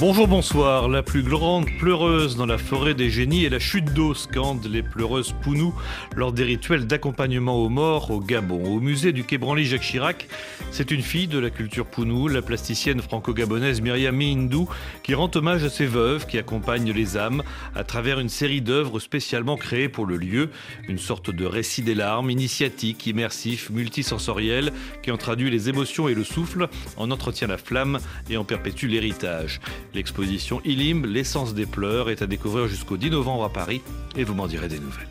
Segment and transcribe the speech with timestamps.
[0.00, 0.88] Bonjour, bonsoir.
[0.88, 4.84] La plus grande pleureuse dans la forêt des génies est la chute d'eau, scandent les
[4.84, 5.74] pleureuses Pounou
[6.14, 8.76] lors des rituels d'accompagnement aux morts au Gabon.
[8.76, 10.28] Au musée du Quai Branly Jacques Chirac,
[10.70, 14.68] c'est une fille de la culture Pounou, la plasticienne franco-gabonaise Myriam Mindou,
[15.02, 17.42] qui rend hommage à ses veuves qui accompagnent les âmes
[17.74, 20.50] à travers une série d'œuvres spécialement créées pour le lieu.
[20.86, 24.72] Une sorte de récit des larmes, initiatique, immersif, multisensoriel,
[25.02, 27.98] qui en traduit les émotions et le souffle, en entretient la flamme
[28.30, 29.58] et en perpétue l'héritage.
[29.94, 33.80] L'exposition Ilim, l'essence des pleurs, est à découvrir jusqu'au 10 novembre à Paris
[34.16, 35.08] et vous m'en direz des nouvelles.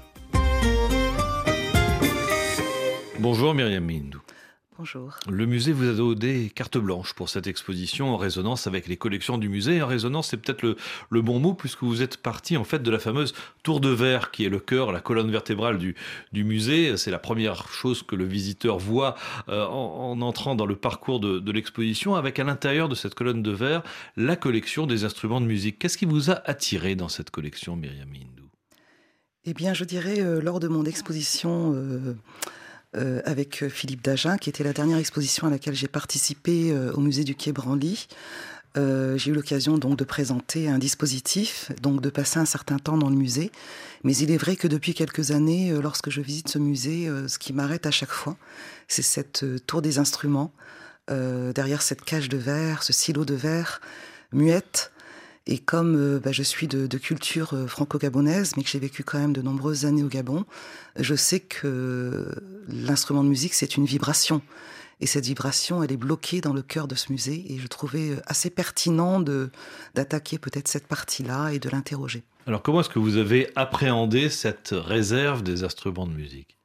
[3.19, 4.21] Bonjour Myriam Mindou.
[4.77, 5.15] Bonjour.
[5.27, 9.39] Le musée vous a donné carte blanche pour cette exposition en résonance avec les collections
[9.39, 9.81] du musée.
[9.81, 12.99] En résonance, c'est peut-être le, bon mot puisque vous êtes parti en fait de la
[12.99, 15.95] fameuse tour de verre qui est le cœur, la colonne vertébrale du,
[16.31, 16.95] musée.
[16.95, 19.15] C'est la première chose que le visiteur voit
[19.49, 23.41] euh, en, entrant dans le parcours de, de l'exposition avec à l'intérieur de cette colonne
[23.41, 23.81] de verre
[24.15, 25.79] la collection des instruments de musique.
[25.79, 28.47] Qu'est-ce qui vous a attiré dans cette collection, Myriam Hindou?
[29.45, 31.73] Eh bien, je dirais, euh, lors de mon exposition...
[31.73, 32.15] Euh,
[32.95, 36.93] euh, avec euh, Philippe Dagen, qui était la dernière exposition à laquelle j'ai participé euh,
[36.93, 38.07] au musée du Quai Branly.
[38.75, 43.09] j'ai eu l'occasion donc de présenter un dispositif, donc de passer un certain temps dans
[43.09, 43.51] le musée.
[44.03, 47.53] Mais il est vrai que depuis quelques années, lorsque je visite ce musée, ce qui
[47.53, 48.37] m'arrête à chaque fois,
[48.87, 50.53] c'est cette tour des instruments,
[51.09, 53.81] derrière cette cage de verre, ce silo de verre
[54.31, 54.91] muette,
[55.47, 59.17] et comme euh, bah, je suis de, culture euh, franco-gabonaise, mais que j'ai vécu quand
[59.17, 60.45] même de nombreuses années au Gabon,
[60.97, 62.27] je sais que
[62.67, 64.41] l'instrument de musique, c'est une vibration.
[64.99, 67.45] Et cette vibration, elle est bloquée dans le cœur de ce musée.
[67.49, 69.21] Et je trouvais euh, assez pertinent
[69.95, 72.23] d'attaquer peut-être cette partie-là et de l'interroger.
[72.45, 76.56] Alors comment est-ce que vous avez appréhendé cette réserve des instruments de musique?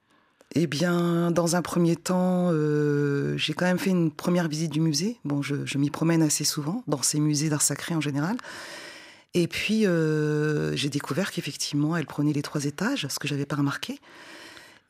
[0.54, 2.50] Eh bien, dans un premier temps,
[3.36, 5.16] j'ai quand même fait une première visite du musée.
[5.24, 8.36] Bon, je, m'y promène assez souvent, dans ces musées d'art sacré en général.
[9.34, 13.56] Et puis, euh, j'ai découvert qu'effectivement, elle prenait les trois étages, ce que j'avais pas
[13.56, 13.98] remarqué.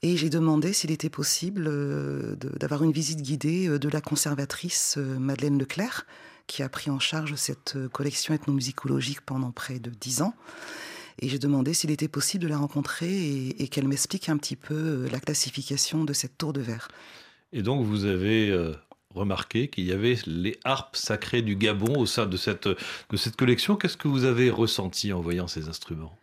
[0.03, 4.97] Et j'ai demandé s'il était possible euh, d'avoir une visite guidée euh, de la conservatrice
[4.97, 6.07] Madeleine Leclerc,
[6.49, 10.35] qui a pris en charge cette collection ethnomusicologique pendant près de dix ans.
[11.21, 14.57] Et j'ai demandé s'il était possible de la rencontrer et, et qu'elle m'explique un petit
[14.57, 16.89] peu la classification de cette tour de verre.
[17.53, 18.73] Et donc vous avez
[19.15, 23.37] remarqué qu'il y avait les harpes sacrées du Gabon au sein de cette, de cette
[23.37, 23.77] collection.
[23.77, 26.17] Qu'est-ce que vous avez ressenti en voyant ces instruments?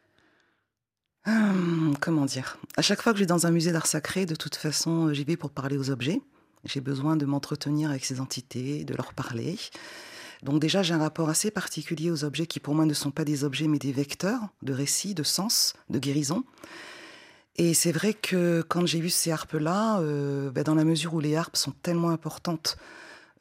[1.25, 2.57] Hum, Comment dire?
[2.77, 5.23] À chaque fois que je vais dans un musée d'art sacré, de toute façon, j'y
[5.23, 6.21] vais pour parler aux objets.
[6.65, 9.57] J'ai besoin de m'entretenir avec ces entités, de leur parler.
[10.43, 13.25] Donc déjà, j'ai un rapport assez particulier aux objets qui pour moi ne sont pas
[13.25, 16.43] des objets mais des vecteurs de récits, de sens, de guérison.
[17.57, 21.19] Et c'est vrai que quand j'ai vu ces harpes-là, euh, ben, dans la mesure où
[21.19, 22.77] les harpes sont tellement importantes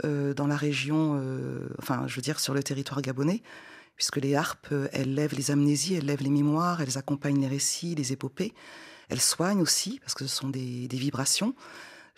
[0.04, 3.44] euh, dans la région, euh, enfin, je veux dire, sur le territoire gabonais,
[3.94, 7.94] puisque les harpes, elles lèvent les amnésies, elles lèvent les mémoires, elles accompagnent les récits,
[7.94, 8.54] les épopées,
[9.08, 11.54] elles soignent aussi, parce que ce sont des, des vibrations.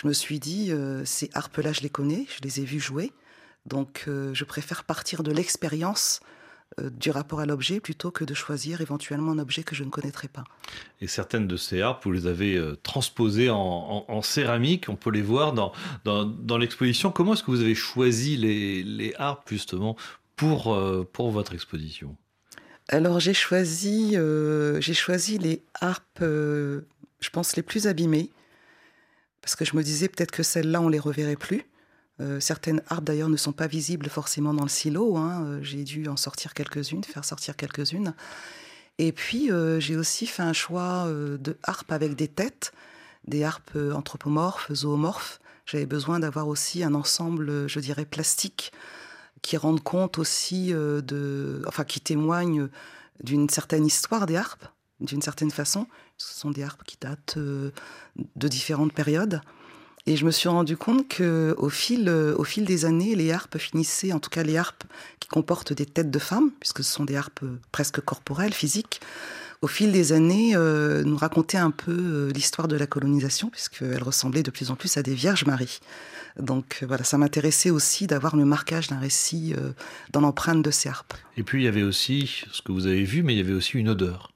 [0.02, 0.72] Je me suis dit,
[1.04, 3.12] ces harpes-là, je les connais, je les ai vues jouer,
[3.66, 6.20] donc je préfère partir de l'expérience
[6.78, 9.90] euh, du rapport à l'objet plutôt que de choisir éventuellement un objet que je ne
[9.90, 10.44] connaîtrais pas.
[11.00, 15.22] Et certaines de ces harpes, vous les avez euh, transposées en, céramique, on peut les
[15.22, 15.72] voir dans,
[16.04, 17.10] dans, l'exposition.
[17.10, 19.96] Comment est-ce que vous avez choisi les, les harpes justement
[20.36, 22.16] pour, euh, pour votre exposition?
[22.88, 24.16] Alors j'ai choisi,
[24.80, 28.30] j'ai choisi les harpes, je pense, les plus abîmées,
[29.42, 31.64] parce que je me disais peut-être que celles-là, on les reverrait plus.
[32.20, 35.16] Euh, certaines harpes d'ailleurs ne sont pas visibles forcément dans le silo.
[35.16, 35.44] Hein.
[35.44, 38.14] Euh, j'ai dû en sortir quelques-unes, faire sortir quelques-unes.
[38.98, 42.72] Et puis euh, j'ai aussi fait un choix de harpes avec des têtes,
[43.26, 45.40] des harpes anthropomorphes, zoomorphes.
[45.64, 48.72] J'avais besoin d'avoir aussi un ensemble, je dirais, plastique,
[49.40, 52.68] qui rende compte aussi de, enfin, qui témoigne
[53.22, 54.66] d'une certaine histoire des harpes,
[54.98, 55.86] d'une certaine façon.
[56.18, 59.40] Ce sont des harpes qui datent de différentes périodes.
[60.10, 63.30] Et je me suis rendu compte que au fil, euh, au fil des années, les
[63.30, 64.82] harpes finissaient, en tout cas les harpes
[65.20, 69.00] qui comportent des têtes de femmes, puisque ce sont des harpes presque corporelles, physiques,
[69.62, 74.02] au fil des années, euh, nous racontaient un peu euh, l'histoire de la colonisation, puisqu'elles
[74.02, 75.78] ressemblaient de plus en plus à des Vierges Marie.
[76.40, 79.54] Donc voilà, ça m'intéressait aussi d'avoir le marquage d'un récit
[80.12, 81.14] dans l'empreinte de ces harpes.
[81.36, 83.52] Et puis il y avait aussi, ce que vous avez vu, mais il y avait
[83.52, 84.32] aussi une odeur.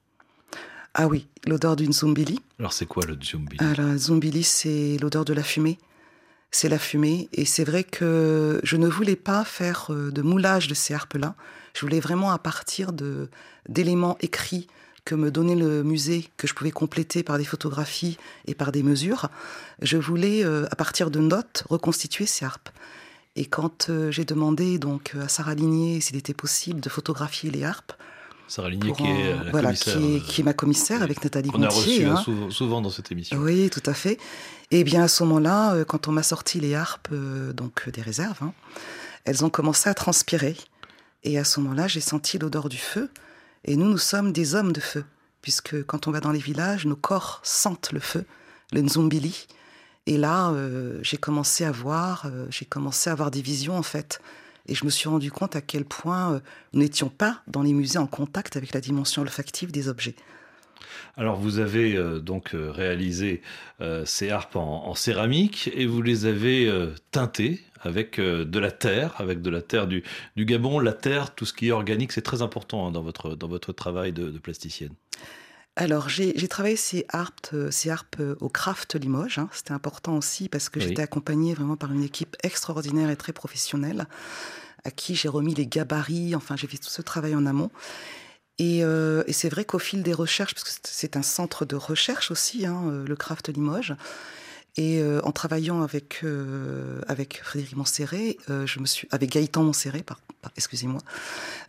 [0.97, 2.39] Ah oui, l'odeur d'une zumbili.
[2.57, 5.77] Alors c'est quoi le zumbili Alors la zumbili, c'est l'odeur de la fumée.
[6.51, 7.27] C'est la fumée.
[7.33, 11.35] Et c'est vrai que je ne voulais pas faire euh, de moulage de ces harpes-là.
[11.73, 13.29] Je voulais vraiment à partir de
[13.67, 14.67] d'éléments écrits
[15.03, 18.17] que me donnait le musée, que je pouvais compléter par des photographies
[18.47, 19.29] et par des mesures,
[19.81, 22.69] je voulais, euh, à partir de notes, reconstituer ces harpes.
[23.35, 27.65] Et quand euh, j'ai demandé donc à Sarah Ligné s'il était possible de photographier les
[27.65, 27.93] harpes,
[28.47, 31.49] Sarah Ligné, qui est, la voilà, commissaire, qui, est, qui est ma commissaire avec Nathalie
[31.53, 32.17] On a reçu hein.
[32.17, 33.37] souvent, souvent, dans cette émission.
[33.37, 34.19] Oui, tout à fait.
[34.71, 37.13] Et bien à ce moment-là, quand on m'a sorti les harpes,
[37.53, 38.53] donc des réserves, hein,
[39.25, 40.55] elles ont commencé à transpirer.
[41.23, 43.09] Et à ce moment-là, j'ai senti l'odeur du feu.
[43.65, 45.03] Et nous, nous sommes des hommes de feu,
[45.41, 48.25] puisque quand on va dans les villages, nos corps sentent le feu,
[48.71, 49.47] le nzumbili.
[50.05, 53.83] Et là, euh, j'ai commencé à voir, euh, j'ai commencé à avoir des visions en
[53.83, 54.21] fait.
[54.67, 56.39] Et je me suis rendu compte à quel point euh,
[56.73, 60.15] nous n'étions pas dans les musées en contact avec la dimension olfactive des objets.
[61.17, 63.41] Alors vous avez euh, donc euh, réalisé
[63.81, 66.71] euh, ces harpes en, céramique et vous les avez
[67.11, 70.03] teintées avec de la terre, avec de la terre du,
[70.37, 70.79] Gabon.
[70.79, 73.73] La terre, tout ce qui est organique, c'est très important hein, dans, votre, dans votre
[73.73, 74.93] travail de plasticienne.
[75.77, 79.39] Alors, j'ai travaillé ces harpes, ces harpes au Craft Limoges.
[79.39, 79.49] Hein.
[79.51, 80.87] C'était important aussi parce que oui.
[80.87, 84.07] j'étais accompagnée vraiment par une équipe extraordinaire et très professionnelle
[84.85, 86.33] à qui j'ai remis les gabarits.
[86.35, 87.71] Enfin, j'ai fait tout ce travail en amont.
[88.57, 91.75] Et, euh, et c'est vrai qu'au fil des recherches, parce que c'est un centre de
[91.75, 93.95] recherche aussi, hein, le Craft Limoges,
[94.77, 99.71] et euh, en travaillant avec euh, avec Frédéric Montserrat, je me suis avec Gaëtan
[100.05, 100.19] par,
[100.57, 101.01] excusez-moi,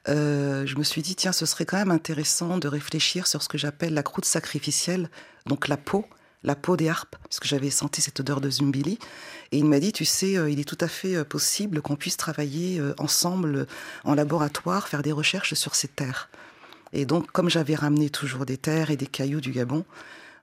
[0.06, 3.58] je me suis dit tiens, ce serait quand même intéressant de réfléchir sur ce que
[3.58, 5.08] j'appelle la croûte sacrificielle,
[5.46, 6.04] donc la peau,
[6.42, 8.98] la peau des harpes, parce que j'avais senti cette odeur de zumbili.
[9.52, 12.82] Et il m'a dit, tu sais, il est tout à fait possible qu'on puisse travailler
[12.98, 13.66] ensemble
[14.04, 16.28] en laboratoire, faire des recherches sur ces terres.
[16.92, 19.84] Et donc, comme j'avais ramené toujours des terres et des cailloux du Gabon,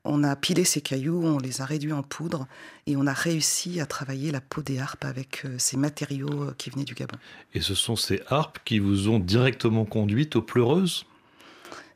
[0.05, 2.47] on a pilé ces cailloux, on les a réduits en poudre
[2.88, 6.83] et on a réussi à travailler la peau des harpes avec ces matériaux qui venaient
[6.83, 7.17] du Gabon.
[7.53, 11.05] Et ce sont ces harpes qui vous ont directement conduite aux pleureuses?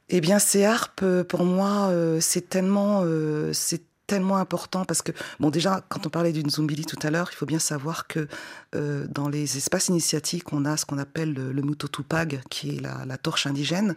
[0.10, 3.04] Eh bien, ces harpes, pour moi, c'est tellement,
[3.52, 7.30] c'est tellement important parce que, bon, déjà, quand on parlait d'une Zumbili tout à l'heure,
[7.32, 8.28] il faut bien savoir que
[8.74, 12.80] euh, dans les espaces initiatiques, on a ce qu'on appelle le, le Mutotupag, qui est
[12.80, 13.96] la, torche indigène.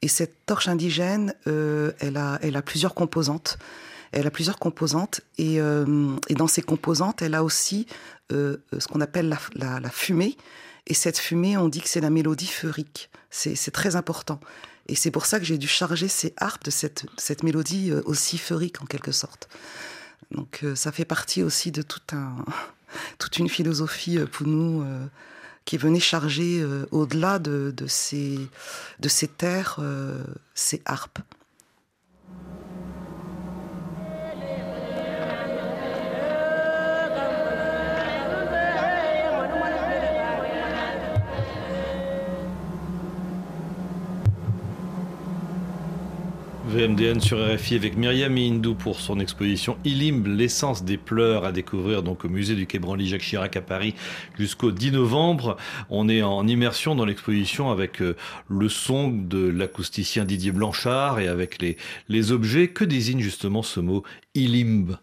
[0.00, 3.58] Et cette torche indigène, euh, elle, a, elle a plusieurs composantes.
[4.12, 7.86] Elle a plusieurs composantes et, euh, et dans ces composantes, elle a aussi
[8.30, 10.38] ce qu'on appelle la, la, la fumée.
[10.86, 13.10] Et cette fumée, on dit que c'est la mélodie feurique.
[13.30, 14.40] C'est très important.
[14.88, 18.38] Et c'est pour ça que j'ai dû charger ces harpes de cette, cette mélodie aussi
[18.38, 19.48] feurique en quelque sorte.
[20.30, 22.34] Donc ça fait partie aussi de tout un,
[23.18, 25.06] toute une philosophie pour nous euh,
[25.64, 28.38] qui venait charger euh, au-delà de, de, ces,
[29.00, 30.22] de ces terres, euh,
[30.54, 31.18] ces harpes.
[46.72, 52.02] VMDN sur RFI avec Myriam Hindou pour son exposition Ilimbe, l'essence des pleurs à découvrir
[52.02, 53.94] donc au musée du Quai Branly Jacques Chirac à Paris
[54.38, 55.58] jusqu'au 10 novembre.
[55.90, 61.60] On est en immersion dans l'exposition avec le son de l'acousticien Didier Blanchard et avec
[61.60, 61.76] les,
[62.08, 62.68] les objets.
[62.68, 64.02] Que désigne justement ce mot
[64.34, 64.96] Ilimbe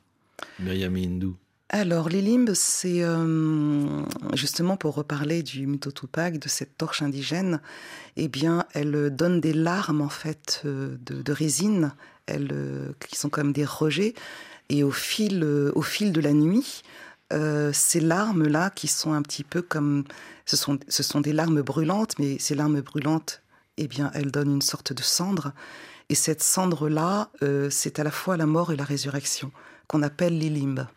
[0.60, 1.36] Myriam Hindou
[1.70, 7.62] alors, les limbes, c'est euh, justement pour reparler du Mutotupac, de cette torche indigène,
[8.18, 11.94] eh bien, elle donne des larmes, en fait, de, de résine,
[12.26, 14.16] elles, qui sont comme des rejets,
[14.70, 16.82] et au fil, au fil de la nuit,
[17.32, 20.06] euh, ces larmes-là, qui sont un petit peu comme...
[20.46, 23.44] Ce sont, ce sont des larmes brûlantes, mais ces larmes brûlantes,
[23.78, 25.54] eh bien, elles donnent une sorte de cendre,
[26.10, 29.52] et cette cendre-là, euh, c'est à la fois la mort et la résurrection,
[29.88, 30.88] qu'on appelle les limbes.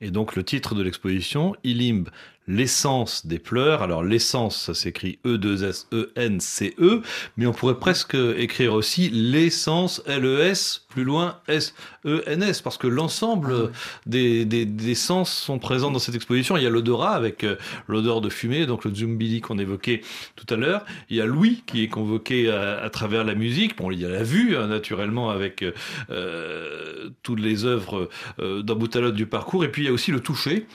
[0.00, 2.08] Et donc le titre de l'exposition, Ilimbe,
[2.50, 3.82] l'essence des pleurs.
[3.82, 7.02] Alors l'essence, ça s'écrit E2S-E-N-C-E,
[7.36, 13.78] mais on pourrait presque écrire aussi l'essence, L-E-S, plus loin, S-E-N-S, parce que l'ensemble ah
[14.06, 16.56] des, des, des, sens sont présents dans cette exposition.
[16.56, 17.46] Il y a l'odorat avec
[17.86, 20.00] l'odeur de fumée, donc le zumbili qu'on évoquait
[20.34, 20.84] tout à l'heure.
[21.08, 23.76] Il y a l'ouïe qui est convoqué à, à, travers la musique.
[23.76, 25.64] Bon, il y a la vue, hein, naturellement, avec
[26.10, 28.08] euh, toutes les œuvres
[28.40, 29.64] euh, d'un bout à l'autre du parcours.
[29.64, 30.66] Et puis il y a aussi le toucher.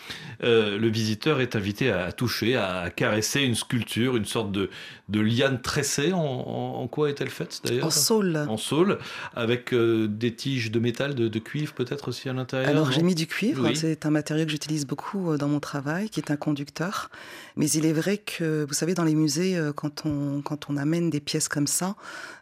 [0.44, 4.70] Euh, le visiteur est invité à toucher, à caresser une sculpture, une sorte de,
[5.10, 6.12] de liane tressée.
[6.14, 8.38] En, quoi est-elle faite d'ailleurs En saule.
[8.48, 9.00] En saule,
[9.36, 12.70] avec euh, des tiges de métal, de, de cuivre peut-être aussi à l'intérieur.
[12.70, 13.76] Alors j'ai mis du cuivre, oui.
[13.76, 17.10] c'est un matériau que j'utilise beaucoup dans mon travail, qui est un conducteur.
[17.56, 21.10] Mais il est vrai que, vous savez, dans les musées, quand on, quand on amène
[21.10, 21.96] des pièces comme ça,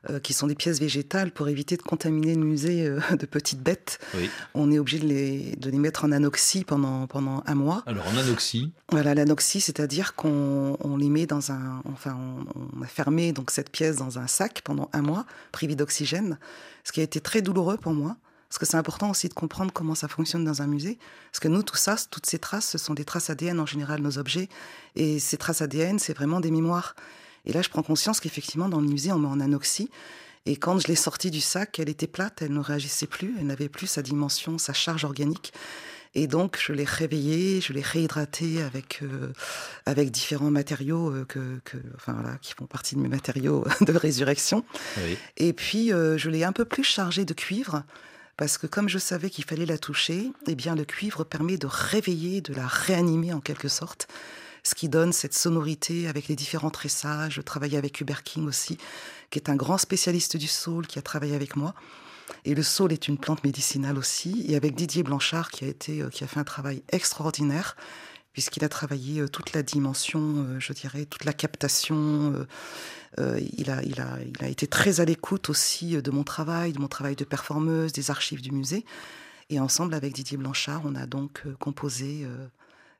[0.10, 3.62] euh, qui sont des pièces végétales, pour éviter de contaminer le musée euh, de petites
[3.62, 4.30] bêtes, oui.
[4.54, 7.84] on est obligé de les, de les mettre en anoxie pendant, pendant un mois.
[7.86, 12.18] Alors en anoxie Voilà, l'anoxie, c'est-à-dire qu'on les met dans un, enfin,
[12.76, 16.38] on, a fermé donc cette pièce dans un sac pendant un mois, privé d'oxygène,
[16.84, 18.18] ce qui a été très douloureux pour moi.
[18.50, 21.00] Parce que c'est important aussi de comprendre comment ça fonctionne dans un musée.
[21.32, 24.00] Parce que nous, tout ça, toutes ces traces, ce sont des traces ADN en général,
[24.02, 24.48] nos objets.
[24.96, 26.96] Et ces traces ADN, c'est vraiment des mémoires.
[27.46, 29.90] Et là, je prends conscience qu'effectivement, dans le musée, on met en anoxie.
[30.46, 33.48] Et quand je l'ai sortie du sac, elle était plate, elle ne réagissait plus, elle
[33.48, 35.54] n'avait plus sa dimension, sa charge organique.
[36.16, 39.34] Et donc, je l'ai réveillée, je l'ai réhydratée avec, euh,
[39.86, 43.94] avec différents matériaux euh, que, que, enfin, voilà, qui font partie de mes matériaux de
[43.94, 44.64] résurrection.
[45.38, 47.84] Et puis, euh, je l'ai un peu plus chargée de cuivre.
[48.36, 51.68] Parce que comme je savais qu'il fallait la toucher, eh bien le cuivre permet de
[51.68, 54.08] réveiller, de la réanimer en quelque sorte
[54.64, 57.34] ce qui donne cette sonorité avec les différents tressages.
[57.36, 58.78] Je travaillais avec Hubert King aussi,
[59.30, 61.76] qui est un grand spécialiste du saule, qui a travaillé avec moi.
[62.46, 64.46] Et le saule est une plante médicinale aussi.
[64.48, 67.76] Et avec Didier Blanchard, qui a, été, euh, qui a fait un travail extraordinaire,
[68.34, 72.46] puisqu'il a travaillé euh, toute la dimension, euh, je dirais, toute la captation.
[73.18, 76.80] il, a, il, a, il a été très à l'écoute aussi de mon travail, de
[76.80, 78.86] mon travail de performeuse, des archives du musée.
[79.50, 82.26] Et ensemble, avec Didier Blanchard, on a donc composé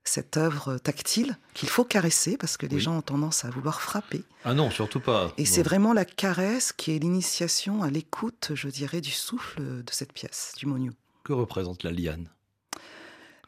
[0.04, 4.24] cette œuvre tactile qu'il faut caresser parce que les gens ont tendance à vouloir frapper.
[4.44, 5.32] Ah non, surtout pas.
[5.38, 9.92] Et c'est vraiment la caresse qui est l'initiation à l'écoute, je dirais, du souffle de
[9.92, 10.92] cette pièce, du Moniou.
[11.24, 12.28] Que représente la liane?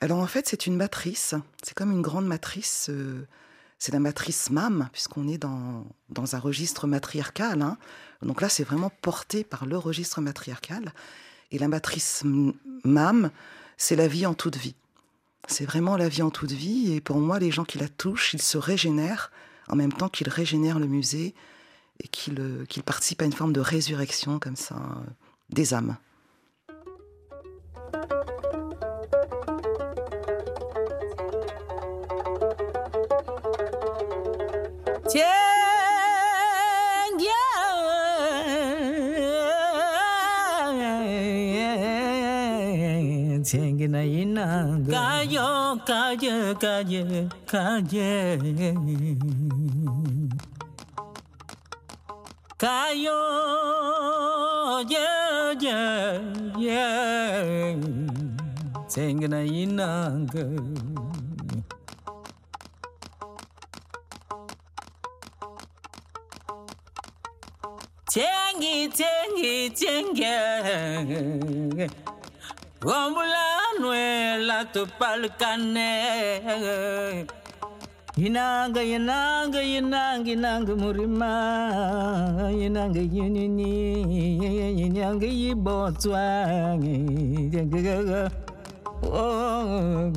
[0.02, 1.36] Alors en fait, c'est une matrice.
[1.64, 2.88] C'est comme une grande matrice.
[2.90, 3.28] Euh,
[3.78, 7.62] c'est la matrice MAM, puisqu'on est dans, dans un registre matriarcal.
[7.62, 7.78] Hein.
[8.22, 10.94] Donc là, c'est vraiment porté par le registre matriarcal.
[11.52, 12.24] Et la matrice
[12.84, 13.30] MAM,
[13.78, 14.76] c'est la vie en toute vie.
[15.48, 16.94] C'est vraiment la vie en toute vie.
[16.94, 19.32] Et pour moi, les gens qui la touchent, ils se régénèrent
[19.68, 21.34] en même temps qu'ils régénèrent le musée
[22.04, 25.10] et qu'ils euh, participent à une forme de résurrection comme ça euh,
[25.50, 25.98] des âmes.
[43.86, 44.82] Kayo, Naginayina.
[44.90, 47.04] Calle, calle, Kayo,
[47.46, 48.38] calle.
[52.58, 53.20] Cayo,
[54.90, 55.54] yeah,
[56.58, 57.86] yeah, na
[58.88, 60.46] Tenganayinanga.
[68.08, 70.32] Tengi, tengi, tengi.
[72.86, 73.46] Gombula
[74.48, 75.90] la tupalkane
[78.16, 81.32] Inanga inanga inanga inanga murima.
[82.54, 83.74] Inanga yinini
[84.86, 86.78] inanga yibotswa
[89.02, 90.12] Oh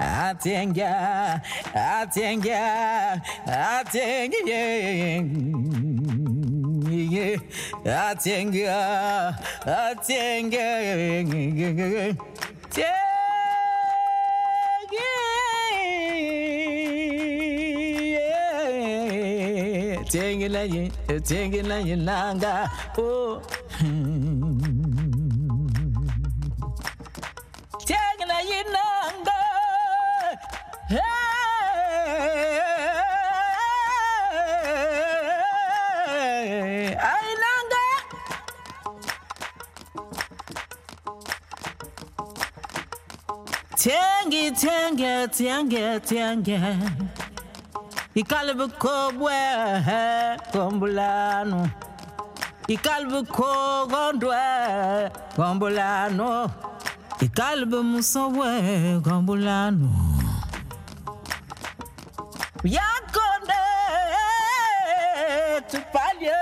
[0.00, 1.40] Atenga
[1.74, 4.62] atenga atenga
[7.02, 7.36] yeah,
[7.86, 9.32] I think, uh,
[9.66, 12.14] I think, uh,
[12.76, 12.96] yeah.
[20.62, 20.92] Yin,
[21.22, 23.42] tingla yin langa, oh.
[27.88, 29.38] Tingla yin langa,
[30.88, 31.31] hey.
[43.82, 46.58] Tenge, tenge, tenge, tenge.
[48.14, 51.68] Ikalibu kobwe, eh, kombulano.
[52.68, 54.38] Ikalibu kogondwe,
[55.36, 56.50] kombulano.
[57.20, 59.90] Ikalibu musowe, eh, kombulano.
[62.64, 63.62] Yakonde,
[65.70, 66.38] tupalye,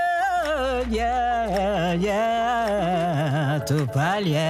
[0.90, 4.46] yeah, yeah, tupalye.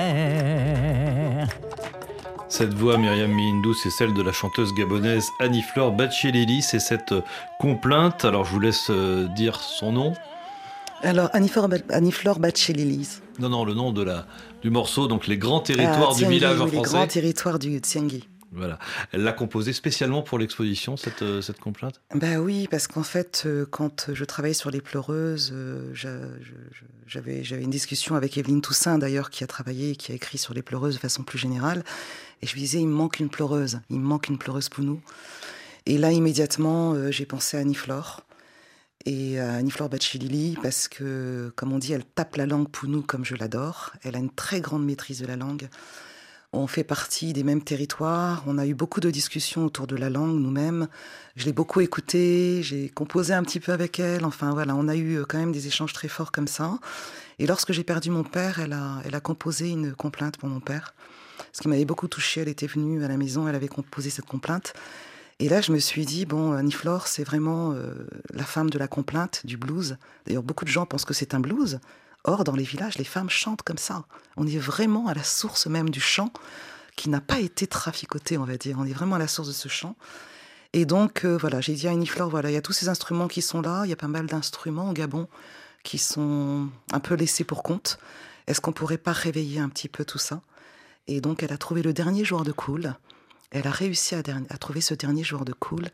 [2.60, 6.60] Cette voix, Myriam Mindou, c'est celle de la chanteuse gabonaise Annie-Flore Bachelili.
[6.60, 7.22] C'est cette euh,
[7.58, 8.26] complainte.
[8.26, 10.12] Alors, je vous laisse euh, dire son nom.
[11.00, 13.08] Alors, Annie-Flore Bachelili.
[13.38, 14.26] Non, non, le nom de la,
[14.60, 16.76] du morceau, donc les grands territoires ah, du village en français.
[16.76, 18.28] Les grands territoires du Tsiangi.
[18.52, 18.78] Voilà.
[19.12, 22.02] Elle l'a composée spécialement pour l'exposition, cette, euh, cette complainte?
[22.14, 25.54] Ben oui, parce qu'en fait, quand je travaillais sur Les Pleureuses,
[27.06, 30.52] j'avais une discussion avec Evelyne Toussaint, d'ailleurs, qui a travaillé et qui a écrit sur
[30.52, 31.84] Les Pleureuses de façon plus générale.
[32.42, 34.84] Et je lui disais, il me manque une pleureuse, il me manque une pleureuse pour
[34.84, 35.00] nous.
[35.86, 38.22] Et là, immédiatement, j'ai pensé à Annie-Flore.
[39.06, 43.02] Et à Annie-Flore Bacchilili, parce que, comme on dit, elle tape la langue pour nous
[43.02, 43.92] comme je l'adore.
[44.02, 45.68] Elle a une très grande maîtrise de la langue.
[46.52, 48.42] On fait partie des mêmes territoires.
[48.46, 50.88] On a eu beaucoup de discussions autour de la langue nous-mêmes.
[51.36, 52.60] Je l'ai beaucoup écoutée.
[52.64, 54.24] J'ai composé un petit peu avec elle.
[54.24, 56.80] Enfin voilà, on a eu euh, quand même des échanges très forts comme ça.
[57.38, 60.58] Et lorsque j'ai perdu mon père, elle a, elle a composé une complainte pour mon
[60.58, 60.92] père.
[61.52, 62.40] Ce qui m'avait beaucoup touchée.
[62.40, 63.48] Elle était venue à la maison.
[63.48, 64.74] Elle avait composé cette complainte.
[65.38, 67.94] Et là, je me suis dit, bon, Annie Flore, c'est vraiment euh,
[68.34, 69.96] la femme de la complainte, du blues.
[70.26, 71.80] D'ailleurs, beaucoup de gens pensent que c'est un blues.
[72.24, 74.04] Or, dans les villages, les femmes chantent comme ça.
[74.36, 76.30] On est vraiment à la source même du chant
[76.94, 78.76] qui n'a pas été traficoté, on va dire.
[78.78, 79.96] On est vraiment à la source de ce chant.
[80.74, 83.26] Et donc, euh, voilà, j'ai dit à Annie voilà, il y a tous ces instruments
[83.26, 83.82] qui sont là.
[83.86, 85.26] Il y a pas mal d'instruments au Gabon
[85.82, 87.98] qui sont un peu laissés pour compte.
[88.46, 90.42] Est-ce qu'on pourrait pas réveiller un petit peu tout ça?
[91.10, 92.94] Et donc, elle a trouvé le dernier joueur de cool
[93.50, 94.22] elle a réussi à,
[94.58, 95.88] trouver ce dernier joueur de cool.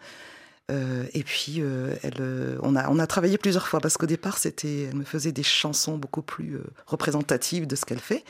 [0.70, 4.06] Euh, et puis, euh, elle, euh, on, a, on a travaillé plusieurs fois parce qu'au
[4.06, 8.24] départ, c'était, elle me faisait des chansons beaucoup plus représentatives de ce qu'elle fait.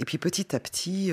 [0.00, 1.10] Et puis, petit à petit,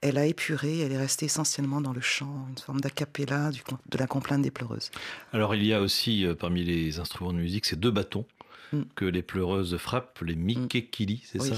[0.00, 0.80] elle a épuré.
[0.80, 4.90] Elle est restée essentiellement dans le chant, une forme d'acapella de la complainte des pleureuses.
[5.32, 8.24] Alors, il y a aussi parmi les instruments de musique ces deux bâtons
[8.74, 8.84] Mm.
[8.94, 11.54] que les pleureuses frappent, les Mikekili, c'est ça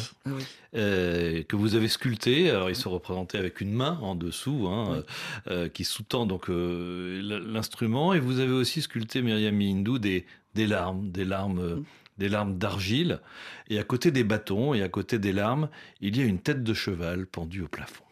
[0.75, 2.51] euh, Que vous avez sculpté.
[2.51, 5.03] Alors, ils sont représentés avec une main en dessous, hein,
[5.49, 8.15] euh, qui sous-tend donc euh, l'instrument.
[8.15, 11.77] Et vous avez aussi sculpté, Myriam Hindou, des, des larmes, des larmes.
[11.77, 11.85] Mm.
[12.19, 13.21] Des larmes d'argile,
[13.69, 15.69] et à côté des bâtons et à côté des larmes,
[16.01, 18.05] il y a une tête de cheval pendue au plafond.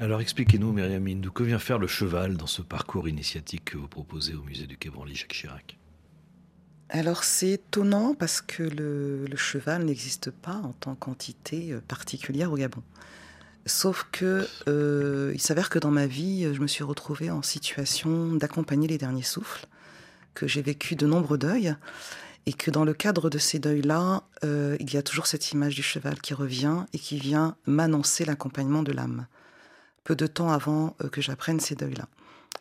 [0.00, 3.88] Alors expliquez-nous, Myriam Hindou, que vient faire le cheval dans ce parcours initiatique que vous
[3.88, 5.78] proposez au musée du Quai Branly Jacques Chirac
[6.90, 12.56] alors c'est étonnant parce que le, cheval n'existe pas en tant qu'entité euh, particulière au
[12.56, 12.82] Gabon.
[13.66, 18.32] Sauf que euh, il s'avère que dans ma vie, je me suis retrouvée en situation
[18.34, 19.66] d'accompagner les derniers souffles,
[20.32, 21.74] que j'ai vécu de nombreux deuils,
[22.46, 25.74] et que dans le cadre de ces deuils-là, euh, il y a toujours cette image
[25.74, 29.26] du cheval qui revient et qui vient m'annoncer l'accompagnement de l'âme
[30.14, 32.08] de temps avant euh, que j'apprenne ces deuils-là.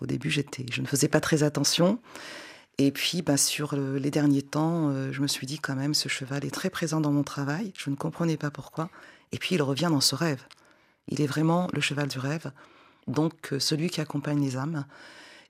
[0.02, 2.00] Au début, j'étais, je ne faisais pas très attention.
[2.78, 6.10] Et puis, bah, sur les derniers temps, euh, je me suis dit quand même, ce
[6.10, 7.74] cheval est très présent dans mon travail.
[7.76, 8.90] Je ne comprenais pas pourquoi.
[9.32, 10.44] Et puis, il revient dans ce rêve.
[11.08, 12.52] Il est vraiment le cheval du rêve,
[13.08, 14.86] donc euh, celui qui accompagne les âmes.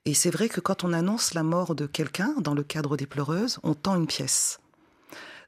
[0.04, 3.06] Et c'est vrai que quand on annonce la mort de quelqu'un, dans le cadre des
[3.06, 4.60] pleureuses, on tend une pièce.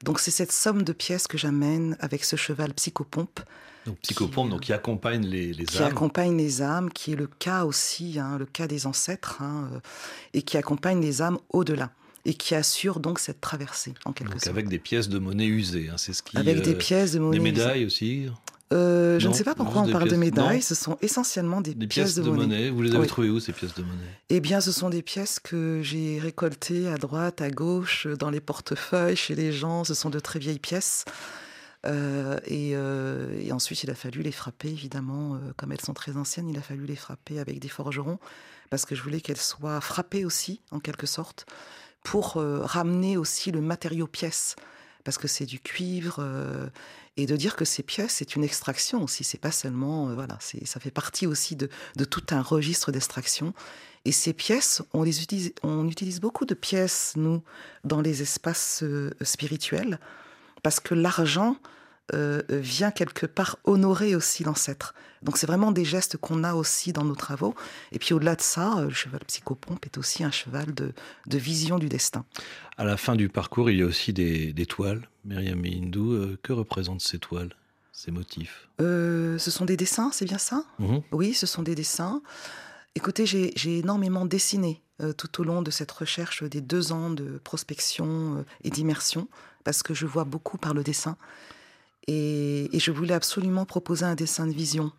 [0.03, 3.39] Donc c'est cette somme de pièces que j'amène avec ce cheval psychopompe
[3.85, 5.65] donc psychopompe, qui, donc qui accompagne les, les âmes.
[5.65, 9.69] Qui accompagne les âmes, qui est le cas aussi, hein, le cas des ancêtres, hein,
[9.73, 9.79] euh,
[10.33, 11.91] et qui accompagne les âmes au-delà
[12.23, 14.55] et qui assure donc cette traversée en quelque donc sorte.
[14.55, 16.37] Avec des pièces de monnaie usées, hein, c'est ce qui.
[16.37, 17.37] Avec des euh, pièces de monnaie.
[17.37, 18.27] Des médailles aussi.
[18.71, 20.61] Euh, je ne sais pas pourquoi on parle de médailles.
[20.61, 22.69] Ce sont essentiellement des, pièces, de, monnaie.
[22.69, 24.17] Vous les avez trouvées où ces pièces de monnaie?
[24.29, 28.39] Eh bien, ce sont des pièces que j'ai récoltées à droite, à gauche, dans les
[28.39, 29.83] portefeuilles, chez les gens.
[29.83, 31.05] Ce sont de très vieilles pièces.
[31.85, 36.49] Euh, euh, et, ensuite, il a fallu les frapper, évidemment, comme elles sont très anciennes,
[36.49, 38.19] il a fallu les frapper avec des forgerons,
[38.69, 41.45] parce que je voulais qu'elles soient frappées aussi, en quelque sorte,
[42.03, 44.55] pour ramener aussi le matériau pièce,
[45.03, 46.25] parce que c'est du cuivre,
[47.17, 50.79] et de dire que ces pièces, c'est une extraction aussi, c'est pas seulement, voilà, ça
[50.79, 51.69] fait partie aussi de,
[52.05, 53.53] tout un registre d'extraction.
[54.05, 57.43] Et ces pièces, on, utilise, on utilise beaucoup de pièces, nous,
[57.83, 58.83] dans les espaces
[59.21, 59.99] spirituels
[60.63, 61.57] parce que l'argent
[62.13, 64.93] euh, vient quelque part honorer aussi l'ancêtre.
[65.21, 67.55] Donc c'est vraiment des gestes qu'on a aussi dans nos travaux.
[67.93, 70.93] Et puis au-delà de ça, euh, le cheval psychopompe est aussi un cheval de,
[71.27, 72.25] vision du destin.
[72.77, 75.07] À la fin du parcours, il y a aussi des, toiles.
[75.23, 77.55] Myriam Hindou, euh, que représentent ces toiles,
[77.93, 78.67] ces motifs?
[78.79, 80.65] Ce sont des dessins, c'est bien ça?
[80.79, 81.01] Mhm.
[81.11, 82.21] Oui, ce sont des dessins.
[82.95, 84.81] Écoutez, j'ai énormément dessiné
[85.17, 89.29] tout au long de cette recherche des deux ans de prospection et d'immersion
[89.63, 91.15] parce que je vois beaucoup par le dessin.
[92.07, 94.91] Et, je voulais absolument proposer un dessin de vision.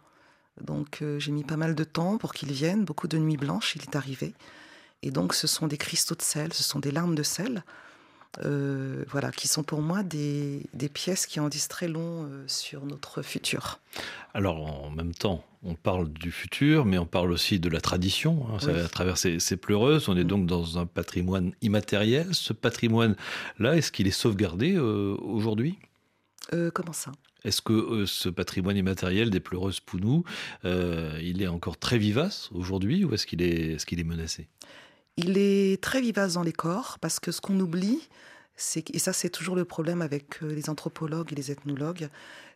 [0.60, 3.74] Donc euh, j'ai mis pas mal de temps pour qu'il vienne, beaucoup de nuits blanches,
[3.76, 4.34] il est arrivé.
[5.02, 7.64] Et donc ce sont des cristaux de sel, ce sont des larmes de sel,
[8.44, 10.62] euh, voilà, qui sont pour moi des,
[10.94, 13.78] pièces qui en disent très long euh, sur notre futur.
[14.32, 18.46] Alors en même temps, on parle du futur, mais on parle aussi de la tradition.
[18.50, 22.34] Hein, à travers ces, pleureuses, on est donc dans un patrimoine immatériel.
[22.34, 25.78] Ce patrimoine-là, est-ce qu'il est sauvegardé euh, aujourd'hui?
[26.52, 27.12] Euh, Comment ça?
[27.44, 30.24] Est-ce que euh, ce patrimoine immatériel des pleureuses Pounou,
[30.64, 34.48] il est encore très vivace aujourd'hui ou est-ce qu'il est, est, qu'il est menacé?
[35.16, 38.08] Il est très vivace dans les corps parce que ce qu'on oublie,
[38.76, 42.08] et ça c'est toujours le problème avec euh, les anthropologues et les ethnologues,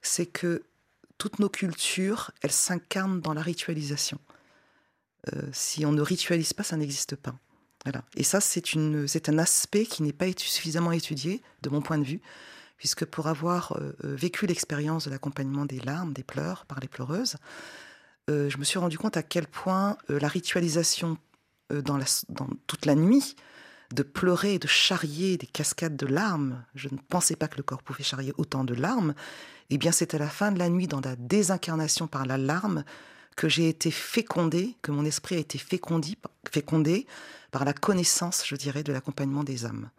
[0.02, 0.62] c'est que
[1.18, 4.18] toutes nos cultures, elles s'incarnent dans la ritualisation.
[5.32, 7.34] Euh, si on ne ritualise pas, ça n'existe pas.
[7.84, 8.04] Voilà.
[8.16, 12.20] Et ça, c'est un aspect qui n'est pas suffisamment étudié, de mon point de vue,
[12.76, 16.88] puisque pour avoir euh, euh, vécu l'expérience de l'accompagnement des larmes, des pleurs par les
[16.88, 17.36] pleureuses,
[18.28, 21.16] euh, je me suis rendu compte à quel point la ritualisation
[21.70, 21.98] dans,
[22.66, 23.34] toute la nuit,
[23.92, 27.82] de pleurer de charrier des cascades de larmes, je ne pensais pas que le corps
[27.82, 29.14] pouvait charrier autant de larmes,
[29.70, 32.84] eh bien c'est à la fin de la nuit, dans la désincarnation par la larme,
[33.36, 37.06] que j'ai été fécondé, que mon esprit a été fécondé
[37.50, 39.90] par la connaissance, je dirais, de l'accompagnement des âmes.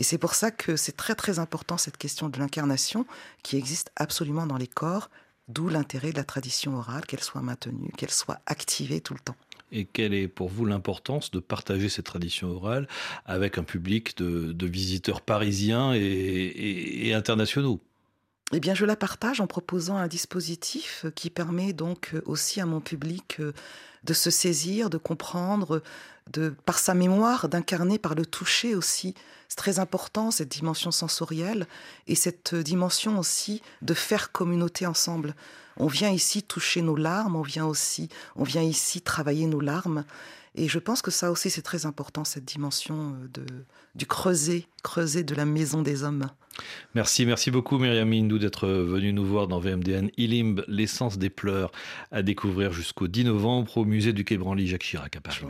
[0.00, 3.06] Et c'est pour ça que c'est très très important cette question de l'incarnation
[3.42, 5.10] qui existe absolument dans les corps,
[5.48, 9.36] d'où l'intérêt de la tradition orale, qu'elle soit maintenue, qu'elle soit activée tout le temps.
[9.72, 12.88] Et quelle est pour vous l'importance de partager cette tradition orale
[13.24, 17.78] avec un public de, de visiteurs parisiens et, et- et internationaux?
[18.52, 22.80] Eh bien, je la partage en proposant un dispositif qui permet donc aussi à mon
[22.80, 23.52] public euh,
[24.04, 25.82] de se saisir, de comprendre,
[26.32, 29.14] de, par sa mémoire, d'incarner par le toucher aussi.
[29.48, 31.66] C'est très important, cette dimension sensorielle
[32.06, 35.34] et cette dimension aussi de faire communauté ensemble.
[35.76, 40.04] On vient ici toucher nos larmes, on vient aussi, on vient ici travailler nos larmes.
[40.54, 43.46] Et je pense que ça aussi, c'est très important, cette dimension euh, de,
[43.94, 46.28] du creuset, creuset de la maison des hommes.
[46.94, 51.70] Merci, merci beaucoup Myriam Hindou d'être venue nous voir dans VMDN Ilimbe, l'essence des pleurs,
[52.10, 55.36] à découvrir jusqu'au 10 novembre musée du Quai Branly Jacques Chirac à Paris.
[55.40, 55.46] Je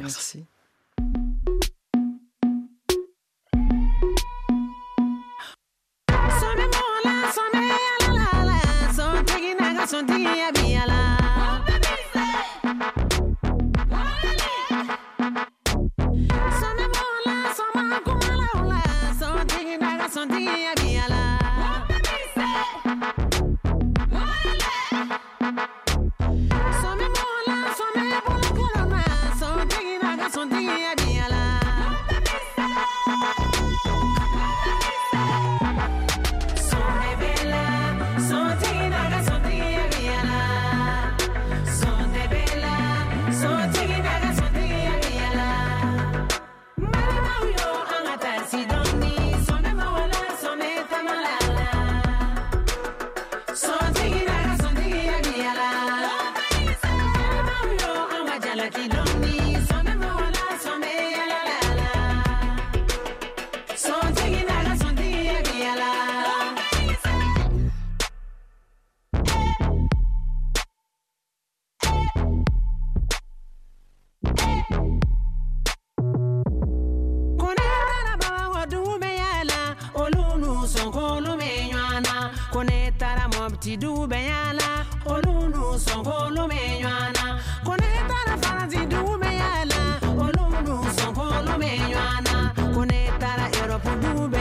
[83.61, 84.69] ti dube yala
[85.05, 87.25] olunu songo lume nyana
[87.65, 89.81] kone tara fana ti dube yala
[90.25, 92.35] olunu songo lume nyana
[92.75, 94.40] kone tara eropu dube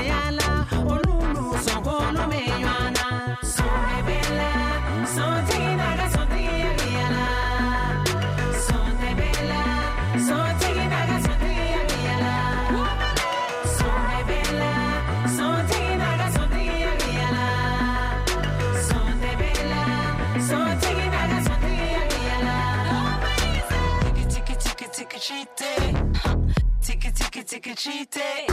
[27.69, 28.47] a cheat day.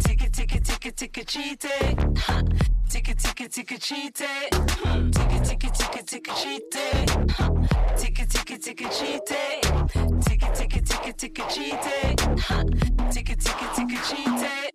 [0.00, 1.96] Take it, take it, take it, take a cheat day.
[2.88, 4.48] Take it, take it, take a cheat day.
[5.10, 6.40] Take it, take it, a a
[13.90, 14.71] a a.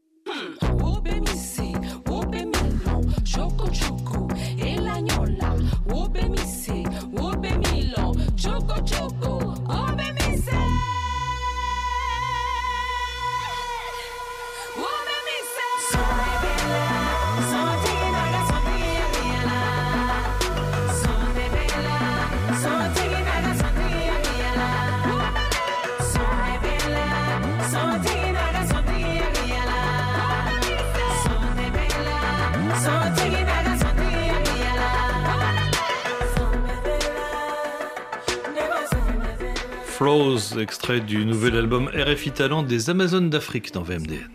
[39.98, 44.30] Flows, extrait du nouvel album RFI Talent des Amazones d'Afrique dans VMDN.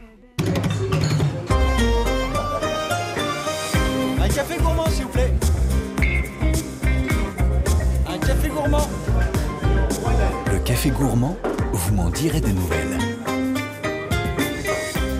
[4.20, 5.32] Un café gourmand, s'il vous plaît.
[8.08, 8.88] Un café gourmand.
[10.52, 11.38] Le café gourmand,
[11.72, 12.98] vous m'en direz des nouvelles.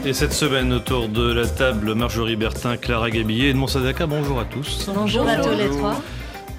[0.04, 4.40] Et cette semaine, autour de la table, Marjorie Bertin, Clara Gabillet et Edmond Sadaka, bonjour
[4.40, 4.90] à tous.
[4.92, 6.02] Bonjour à tous les trois.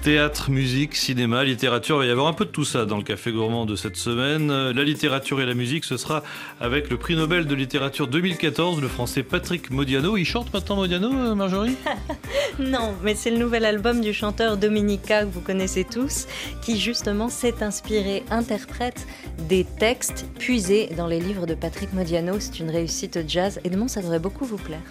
[0.04, 3.02] Théâtre, musique, cinéma, littérature, il va y avoir un peu de tout ça dans le
[3.02, 4.48] Café Gourmand de cette semaine.
[4.48, 6.22] La littérature et la musique, ce sera
[6.60, 10.18] avec le prix Nobel de littérature 2014, le français Patrick Modiano.
[10.18, 11.76] Il chante maintenant Modiano, euh, Marjorie?
[12.58, 16.26] Non, mais c'est le nouvel album du chanteur Dominica que vous connaissez tous,
[16.60, 19.06] qui justement s'est inspiré, interprète
[19.48, 22.34] des textes puisés dans les livres de Patrick Modiano.
[22.40, 23.58] C'est une réussite jazz.
[23.64, 24.82] Edmond, ça devrait beaucoup vous plaire.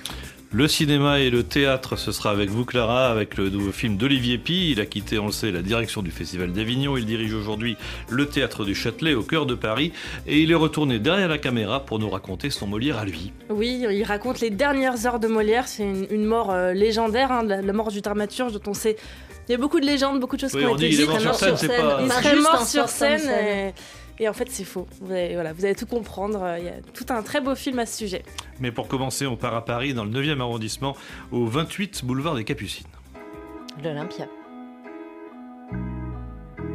[0.56, 4.38] Le cinéma et le théâtre, ce sera avec vous, Clara, avec le nouveau film d'Olivier
[4.38, 4.70] Pi.
[4.70, 6.96] Il a quitté, on le sait, la direction du Festival d'Avignon.
[6.96, 7.76] Il dirige aujourd'hui
[8.08, 9.92] le théâtre du Châtelet, au cœur de Paris.
[10.28, 13.32] Et il est retourné derrière la caméra pour nous raconter son Molière à lui.
[13.50, 15.68] Oui, il raconte les dernières heures de Molière.
[15.68, 18.96] C'est une, une mort euh, légendaire, hein, la, la mort du dramaturge dont on sait.
[19.50, 20.96] Il y a beaucoup de légendes, beaucoup de choses Oui, qui ont on été dit
[20.98, 21.26] il est dites.
[21.26, 23.20] mort sur scène, c'est pas- Il serait mort sur scène.
[23.20, 23.70] scène.
[23.70, 23.74] Et,
[24.20, 24.88] et en fait, c'est faux.
[25.02, 26.56] Vous allez, voilà, vous allez tout comprendre.
[26.60, 28.24] Il y a tout un très beau film à ce sujet.
[28.60, 30.96] Mais pour commencer, on part à Paris, dans le 9e arrondissement,
[31.32, 32.88] au 28 boulevard des Capucines.
[33.84, 34.28] L'Olympia.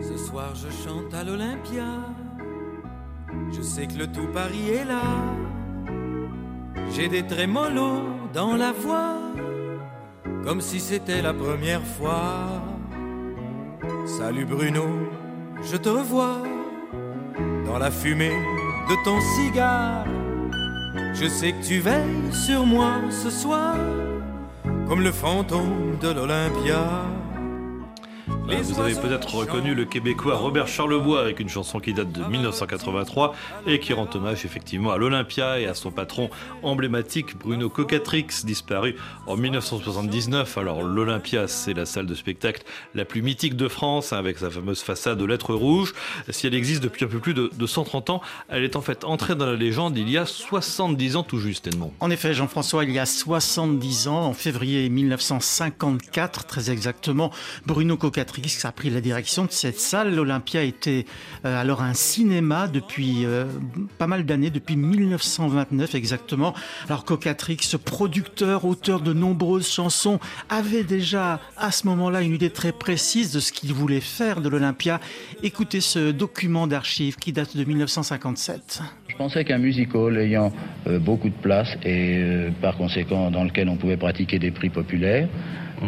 [0.01, 1.87] Ce soir je chante à l'Olympia.
[3.53, 5.03] Je sais que le tout Paris est là.
[6.93, 9.19] J'ai des trémolos dans la voix,
[10.45, 12.63] comme si c'était la première fois.
[14.07, 14.85] Salut Bruno,
[15.63, 16.43] je te revois
[17.67, 18.37] dans la fumée
[18.89, 20.05] de ton cigare.
[21.15, 23.77] Je sais que tu veilles sur moi ce soir,
[24.89, 27.18] comme le fantôme de l'Olympia.
[28.49, 32.25] Voilà, vous avez peut-être reconnu le Québécois Robert Charlebois avec une chanson qui date de
[32.25, 33.35] 1983
[33.67, 36.31] et qui rend hommage effectivement à l'Olympia et à son patron
[36.63, 40.57] emblématique Bruno Cocatrix, disparu en 1979.
[40.57, 42.63] Alors l'Olympia, c'est la salle de spectacle
[42.95, 45.93] la plus mythique de France, hein, avec sa fameuse façade aux lettres rouges.
[46.31, 49.05] Si elle existe depuis un peu plus de, de 130 ans, elle est en fait
[49.05, 51.93] entrée dans la légende il y a 70 ans tout juste, Edmond.
[52.01, 57.31] En effet, Jean-François, il y a 70 ans, en février 1954, très exactement,
[57.67, 60.15] Bruno Cocatrix a pris la direction de cette salle.
[60.15, 61.07] L'Olympia était
[61.45, 63.45] euh, alors un cinéma depuis euh,
[63.99, 66.55] pas mal d'années, depuis 1929 exactement.
[66.87, 72.73] Alors Cocatrix, producteur, auteur de nombreuses chansons, avait déjà à ce moment-là une idée très
[72.73, 75.01] précise de ce qu'il voulait faire de l'Olympia.
[75.43, 78.83] Écoutez ce document d'archives qui date de 1957.
[79.19, 80.53] Je pensais qu'un music hall ayant
[80.87, 84.69] euh, beaucoup de place et euh, par conséquent dans lequel on pouvait pratiquer des prix
[84.69, 85.27] populaires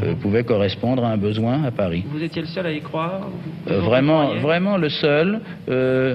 [0.02, 2.04] euh, pouvait correspondre à un besoin à Paris.
[2.10, 3.28] Vous étiez le seul à y croire
[3.66, 5.40] vraiment, vraiment le seul,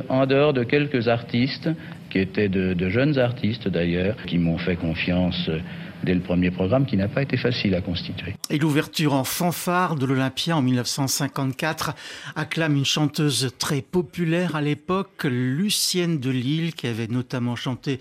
[0.10, 1.69] en dehors de quelques artistes
[2.10, 5.49] qui étaient de, de jeunes artistes d'ailleurs, qui m'ont fait confiance
[6.06, 8.36] dès le premier programme, qui n'a pas été facile à constituer.
[8.50, 11.94] Et l'ouverture en fanfare de l'Olympia en 1954
[12.36, 18.00] acclame une chanteuse très populaire à l'époque, Lucienne de Lille, qui avait notamment chanté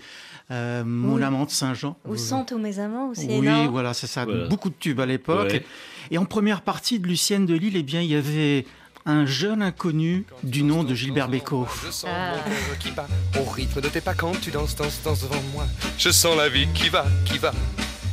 [0.51, 1.23] euh, Mon Oui.
[1.23, 1.97] amant de Saint-Jean.
[2.07, 3.67] Ou sont tous mes amants aussi Oui, énorme.
[3.67, 4.25] voilà, c'est ça.
[4.25, 4.47] Voilà.
[4.47, 5.49] Beaucoup de tubes à l'époque.
[5.51, 5.65] Ouais.
[6.11, 8.65] Et en première partie de Lucienne de Lille, eh bien, il y avait
[9.07, 11.67] un jeune inconnu du nom de Gilbert Bécaud.
[11.85, 12.33] Je sens Ah.
[12.37, 13.07] mon cœur qui bat
[13.39, 15.65] au rythme de tes pas quand tu danses, danses, danses devant moi.
[15.97, 17.51] Je sens la vie qui va, qui va.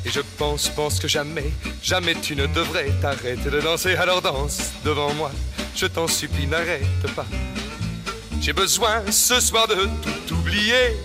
[0.05, 3.95] Et je pense, pense que jamais, jamais tu ne devrais t'arrêter de danser.
[3.95, 5.31] Alors danse devant moi.
[5.77, 7.27] Je t'en supplie, n'arrête pas.
[8.41, 10.97] J'ai besoin ce soir de tout oublier.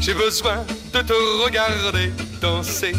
[0.00, 1.12] J'ai besoin de te
[1.44, 2.92] regarder danser.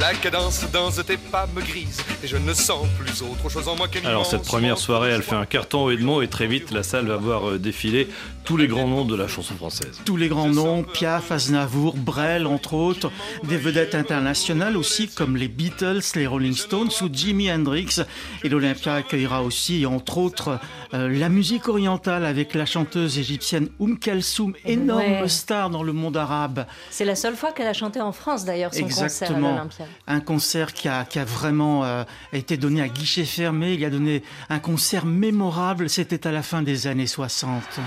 [0.00, 3.76] La cadence danse tes pas me grise et je ne sens plus autre chose en
[3.76, 6.82] moi qu'une Alors cette première soirée, elle fait un carton Edmond et très vite la
[6.82, 8.08] salle va voir euh, défiler
[8.44, 10.00] tous les grands noms de la chanson française.
[10.04, 13.12] Tous les grands noms, Piaf, Aznavour, Brel, entre autres,
[13.44, 18.00] des vedettes internationales aussi comme les Beatles, les Rolling Stones ou Jimi Hendrix.
[18.42, 20.58] Et l'Olympia accueillera aussi, entre autres,
[20.94, 25.28] euh, la musique orientale avec la chanteuse égyptienne Oum Kalsoum, énorme Ouais.
[25.28, 26.66] star dans le monde arabe.
[26.90, 29.68] C'est la seule fois qu'elle a chanté en France d'ailleurs son concert à Exactement.
[30.06, 33.74] Un concert qui a, qui a vraiment euh, été donné à guichet fermé.
[33.74, 35.88] Il a donné un concert mémorable.
[35.88, 37.80] C'était à la fin des années 60.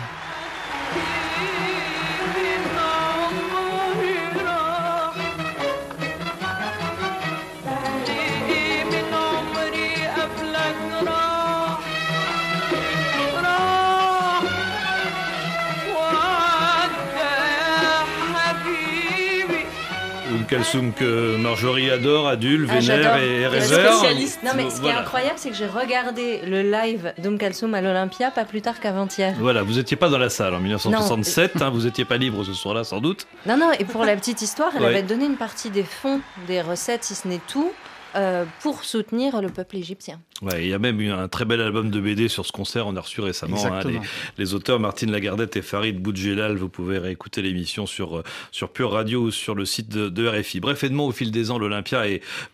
[20.45, 24.03] Oum Kalsoum que Marjorie adore, adule, Ah, vénère et Et réserve.
[24.43, 24.97] Non, mais ce qui Voilà.
[24.97, 28.79] est incroyable, c'est que j'ai regardé le live d'Oum Kalsoum à l'Olympia pas plus tard
[28.79, 29.33] qu'avant-hier.
[29.39, 32.53] Voilà, vous n'étiez pas dans la salle en 1967, hein, vous n'étiez pas libre ce
[32.53, 33.25] soir-là sans doute.
[33.47, 34.89] Non, non, et pour la petite histoire, elle Ouais.
[34.89, 37.71] avait donné une partie des fonds, des recettes, si ce n'est tout,
[38.15, 40.19] euh, pour soutenir le peuple égyptien.
[40.41, 42.87] Ouais, il y a même eu un très bel album de BD sur ce concert,
[42.87, 44.01] on a reçu récemment hein, les,
[44.37, 46.57] les, auteurs Martine Lagardette et Farid Boudjelal.
[46.57, 50.27] Vous pouvez réécouter l'émission sur, euh, sur Pure Radio ou sur le site de, de
[50.27, 50.59] RFI.
[50.59, 52.03] Bref, Edmond, au fil des ans, l'Olympia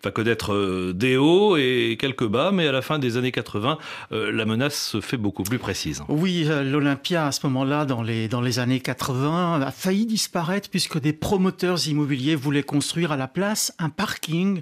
[0.03, 3.79] va connaître euh, des hauts et quelques bas, mais à la fin des années 80,
[4.11, 6.03] euh, la menace se fait beaucoup plus précise.
[6.07, 10.99] Oui, l'Olympia, à ce moment-là, dans les, dans les années 80, a failli disparaître puisque
[10.99, 14.61] des promoteurs immobiliers voulaient construire à la place un parking.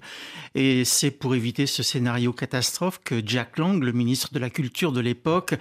[0.56, 5.02] Et c'est pour éviter ce scénario catastrophe Jack Lang, le ministre de la Culture de
[5.02, 5.56] l'époque,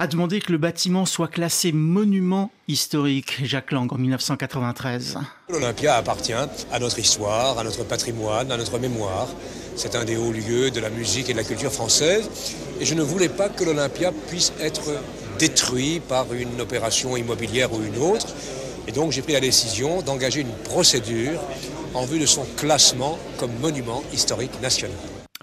[0.00, 5.18] a demandé que le bâtiment soit classé monument historique, Jacques Lang, en 1993.
[5.50, 9.28] L'Olympia appartient à notre histoire, à notre patrimoine, à notre mémoire.
[9.76, 12.30] C'est un des hauts lieux de la musique et de la culture française.
[12.80, 14.90] Et je ne voulais pas que l'Olympia puisse être
[15.38, 18.28] détruit par une opération immobilière ou une autre.
[18.88, 21.40] Et donc j'ai pris la décision d'engager une procédure
[21.92, 24.96] en vue de son classement comme monument historique national.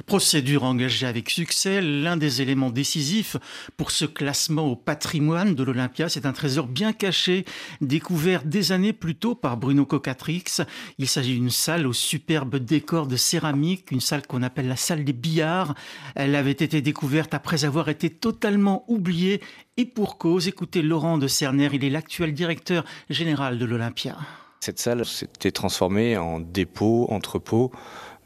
[0.07, 3.35] Procédure engagée avec succès, l'un des éléments décisifs
[3.75, 7.43] pour ce classement au patrimoine de l'Olympia, c'est un trésor bien caché,
[7.81, 10.45] découvert des années plus tôt par Bruno Cocatrix.
[10.97, 15.03] Il s'agit d'une salle au superbe décor de céramique, une salle qu'on appelle la salle
[15.03, 15.75] des billards.
[16.15, 19.41] Elle avait été découverte après avoir été totalement oubliée
[19.75, 20.47] et pour cause.
[20.47, 24.15] Écoutez Laurent de Cerner, il est l'actuel directeur général de l'Olympia.
[24.61, 27.71] Cette salle s'était transformée en dépôt, entrepôt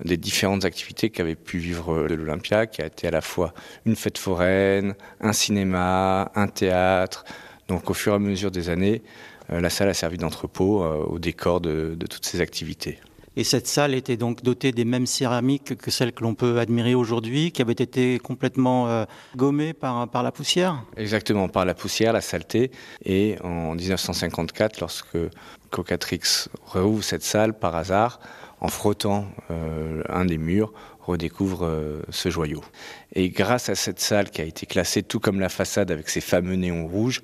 [0.05, 3.53] des différentes activités qu'avait pu vivre l'Olympia, qui a été à la fois
[3.85, 7.25] une fête foraine, un cinéma, un théâtre.
[7.67, 9.01] Donc au fur et à mesure des années,
[9.51, 12.99] euh, la salle a servi d'entrepôt euh, au décor de, toutes ces activités.
[13.37, 16.95] Et cette salle était donc dotée des mêmes céramiques que celles que l'on peut admirer
[16.95, 19.05] aujourd'hui, qui avaient été complètement euh,
[19.37, 20.83] gommées par, par la poussière?
[20.97, 22.71] Exactement, par la poussière, la saleté.
[23.05, 25.17] Et en 1954, lorsque
[25.69, 28.19] Cocatrix rouvre cette salle par hasard,
[28.61, 30.71] en frottant euh, un des murs,
[31.01, 32.63] redécouvre euh, ce joyau.
[33.13, 36.21] Et grâce à cette salle qui a été classée tout comme la façade avec ses
[36.21, 37.21] fameux néons rouges,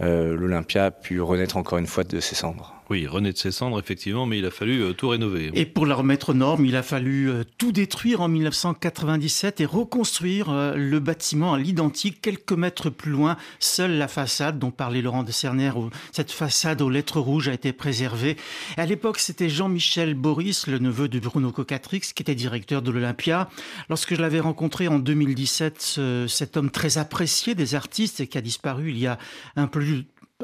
[0.00, 2.74] euh, l'Olympia a pu renaître encore une fois de ses cendres.
[2.90, 5.50] Oui, renaître de ses cendres, effectivement, mais il a fallu euh, tout rénover.
[5.54, 9.66] Et pour la remettre aux normes, il a fallu euh, tout détruire en 1997 et
[9.66, 13.36] reconstruire le bâtiment à l'identique quelques mètres plus loin.
[13.58, 15.72] Seule la façade dont parlait Laurent de Cerner,
[16.12, 18.36] cette façade aux lettres rouges a été préservée.
[18.76, 23.48] à l'époque, c'était Jean-Michel Boris, le neveu de Bruno Cocatrix, qui était directeur de l'Olympia.
[23.88, 28.40] Lorsque je l'avais rencontré en 2017, cet homme très apprécié des artistes et qui a
[28.40, 29.18] disparu il y a
[29.56, 29.80] un peu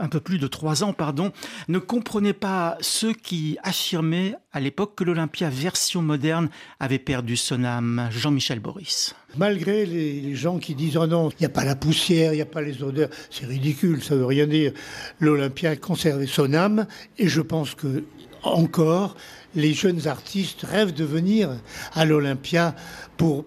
[0.01, 1.31] un peu plus de trois ans, pardon,
[1.69, 6.49] ne comprenait pas ceux qui affirmaient à l'époque que l'Olympia version moderne
[6.81, 8.09] avait perdu son âme.
[8.11, 9.15] Jean-Michel Boris.
[9.37, 12.43] Malgré les, gens qui disent oh non, il n'y a pas la poussière, il n'y
[12.43, 14.73] a pas les odeurs, c'est ridicule, ça veut rien dire.
[15.21, 18.03] L'Olympia a conservé son âme et je pense que
[18.43, 19.17] encore
[19.55, 21.51] les jeunes artistes rêvent de venir
[21.93, 22.75] à l'Olympia
[23.17, 23.45] pour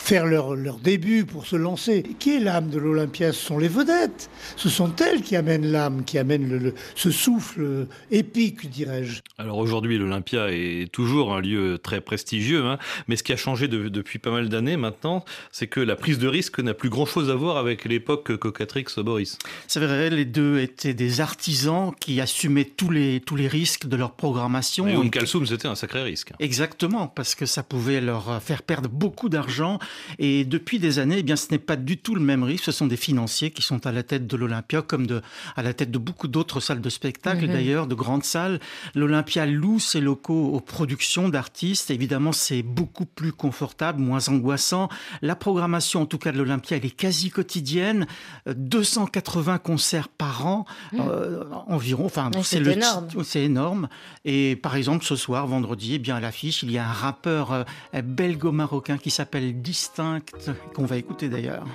[0.00, 2.02] faire leur, leur, début, pour se lancer.
[2.18, 3.32] Qui est l'âme de l'Olympia?
[3.32, 4.30] Ce sont les vedettes.
[4.56, 9.20] Ce sont elles qui amènent l'âme, qui amènent le, ce souffle épique, dirais-je.
[9.38, 13.68] Alors aujourd'hui, l'Olympia est toujours un lieu très prestigieux, hein, mais ce qui a changé
[13.68, 17.34] depuis pas mal d'années maintenant, c'est que la prise de risque n'a plus grand-chose à
[17.34, 19.38] voir avec l'époque Cocatrix-Boris.
[19.68, 23.96] C'est vrai, les deux étaient des artisans qui assumaient tous les, tous les risques de
[23.96, 24.88] leur programmation.
[24.88, 26.32] Et Oum Kalsoum, c'était un sacré risque.
[26.40, 29.78] Exactement, parce que ça pouvait leur faire perdre beaucoup d'argent
[30.18, 32.64] et depuis des années, eh bien, ce n'est pas du tout le même risque.
[32.64, 35.22] Ce sont des financiers qui sont à la tête de l'Olympia, comme de,
[35.56, 38.60] à la tête de beaucoup d'autres salles de spectacle, d'ailleurs, de grandes salles.
[38.94, 41.90] L'Olympia loue ses locaux aux productions d'artistes.
[41.90, 44.88] Évidemment, c'est beaucoup plus confortable, moins angoissant.
[45.22, 48.06] La programmation, en tout cas de l'Olympia, elle est quasi quotidienne.
[48.46, 50.98] 280 euh, concerts par an, mmh.
[51.00, 52.04] euh, environ.
[52.06, 53.08] Enfin, c'est énorme.
[53.24, 53.88] C'est énorme.
[54.24, 57.52] Et par exemple, ce soir, vendredi, eh bien, à l'affiche, il y a un rappeur
[57.52, 57.64] euh,
[58.02, 59.60] belgo-marocain qui s'appelle
[60.74, 61.66] Qu'on va écouter d'ailleurs.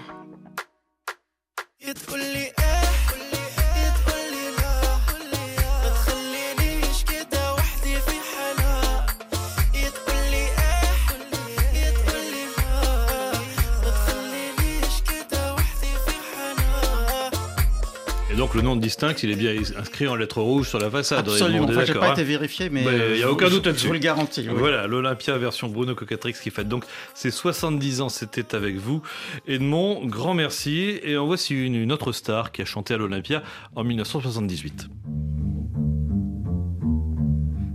[18.35, 20.89] Et donc le nom de Distinct, il est bien inscrit en lettres rouges sur la
[20.89, 21.19] façade.
[21.19, 23.83] Absolument, enfin, j'ai pas été vérifié, mais il n'y a aucun doute là-dessus.
[23.83, 24.45] Je vous le garantis.
[24.53, 29.01] Voilà, l'Olympia version Bruno Cocatrix qui fête donc ses 70 ans, c'était avec vous.
[29.47, 30.99] Edmond, grand merci.
[31.01, 33.41] Et en voici une, une autre star qui a chanté à l'Olympia
[33.73, 34.89] en 1978.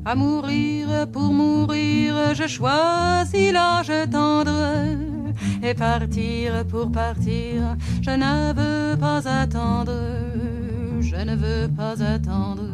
[0.04, 5.19] À mourir pour mourir, je choisis l'âge tendre.
[5.62, 9.92] Et partir pour partir, je ne veux pas attendre
[11.10, 12.70] je ne veux pas attendre.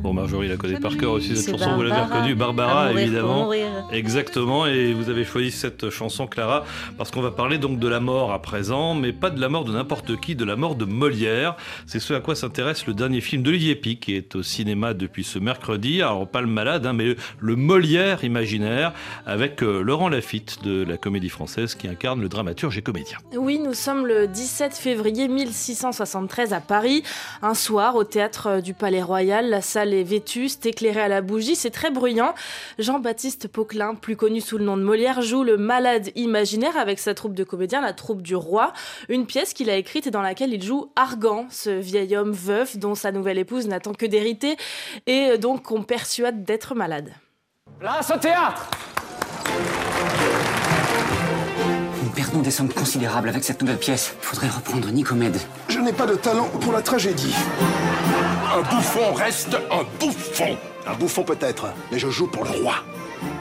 [0.00, 2.34] Bon, Marjorie la connaît par cœur aussi, cette chanson, vous l'avez reconnue.
[2.36, 3.42] Barbara, À mourir pour évidemment.
[3.42, 3.66] mourir.
[3.90, 6.64] Exactement, et vous avez choisi cette chanson, Clara,
[6.96, 9.64] parce qu'on va parler donc de la mort à présent, mais pas de la mort
[9.64, 11.56] de n'importe qui, de la mort de Molière.
[11.86, 15.24] C'est ce à quoi s'intéresse le dernier film d'Olivier Pic, qui est au cinéma depuis
[15.24, 16.00] ce mercredi.
[16.00, 18.92] Alors, pas le malade, hein, mais le Molière imaginaire,
[19.26, 23.18] avec euh, Laurent Lafitte de la Comédie Française, qui incarne le dramaturge et comédien.
[23.36, 27.02] Oui, nous sommes le 17 février 1673 à Paris.
[27.42, 31.56] Un soir, au théâtre du Palais Royal, la salle est vétuste, éclairée à la bougie,
[31.56, 32.34] c'est très bruyant.
[32.78, 37.14] Jean-Baptiste Poquelin, plus connu sous le nom de Molière, joue le malade imaginaire avec sa
[37.14, 38.72] troupe de comédiens, la troupe du roi.
[39.08, 42.76] Une pièce qu'il a écrite et dans laquelle il joue Argan, ce vieil homme veuf
[42.76, 44.56] dont sa nouvelle épouse n'attend que d'hériter
[45.06, 47.12] et donc qu'on persuade d'être malade.
[47.78, 48.68] Place au théâtre
[52.02, 54.14] Nous perdons des sommes considérables avec cette nouvelle pièce.
[54.20, 55.38] Il faudrait reprendre Nicomède.
[55.68, 57.34] Je n'ai pas de talent pour la tragédie.
[58.50, 60.56] Un bouffon reste un bouffon.
[60.86, 62.76] Un bouffon peut-être, mais je joue pour le roi.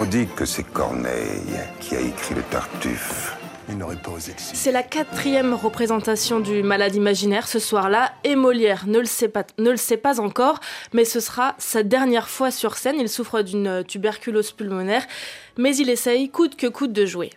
[0.02, 3.38] On dit que c'est Corneille qui a écrit le Tartuffe.
[3.70, 8.36] Il n'aurait pas osé le C'est la quatrième représentation du malade imaginaire ce soir-là et
[8.36, 10.60] Molière ne le, sait pas, ne le sait pas encore,
[10.92, 12.98] mais ce sera sa dernière fois sur scène.
[13.00, 15.06] Il souffre d'une tuberculose pulmonaire,
[15.58, 17.30] mais il essaye coûte que coûte de jouer.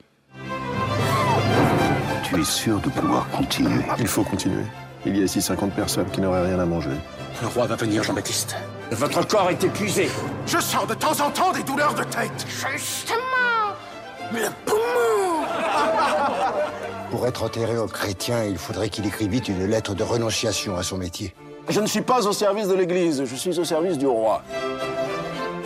[2.24, 3.84] Tu es sûr de pouvoir continuer?
[4.00, 4.64] Il faut continuer.
[5.06, 6.90] Il y a ici 50 personnes qui n'auraient rien à manger.
[7.40, 8.54] Le roi va venir, Jean-Baptiste.
[8.90, 10.10] Votre corps est épuisé.
[10.46, 12.46] Je sens de temps en temps des douleurs de tête.
[12.46, 13.74] Justement
[14.30, 15.46] Le poumon
[17.10, 20.98] Pour être enterré au chrétien, il faudrait qu'il écrivît une lettre de renonciation à son
[20.98, 21.34] métier.
[21.70, 24.42] Je ne suis pas au service de l'Église, je suis au service du roi.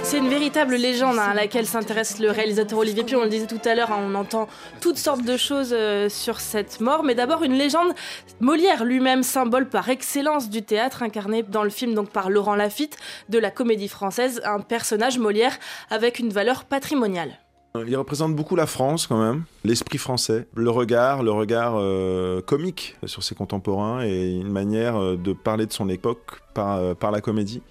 [0.05, 3.21] C'est une véritable légende hein, à laquelle s'intéresse le réalisateur Olivier Pion.
[3.21, 4.49] On le disait tout à l'heure, hein, on entend
[4.83, 7.95] toutes sortes de choses euh, sur cette mort, mais d'abord une légende.
[8.39, 12.99] Molière lui-même, symbole par excellence du théâtre, incarné dans le film donc par Laurent Lafitte
[13.31, 15.57] de la Comédie Française, un personnage Molière
[15.91, 17.39] avec une valeur patrimoniale.
[17.77, 22.97] Il représente beaucoup la France quand même, l'esprit français, le regard, le regard euh, comique
[23.05, 27.11] sur ses contemporains et une manière euh, de parler de son époque par, euh, par
[27.11, 27.63] la comédie.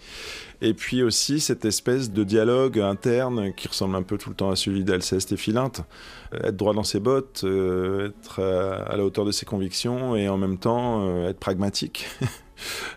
[0.63, 4.49] Et puis aussi cette espèce de dialogue interne qui ressemble un peu tout le temps
[4.49, 5.81] à celui d'Alceste et Philinte.
[6.33, 10.15] Euh, être droit dans ses bottes, euh, être à, à la hauteur de ses convictions
[10.15, 12.07] et en même temps euh, être pragmatique.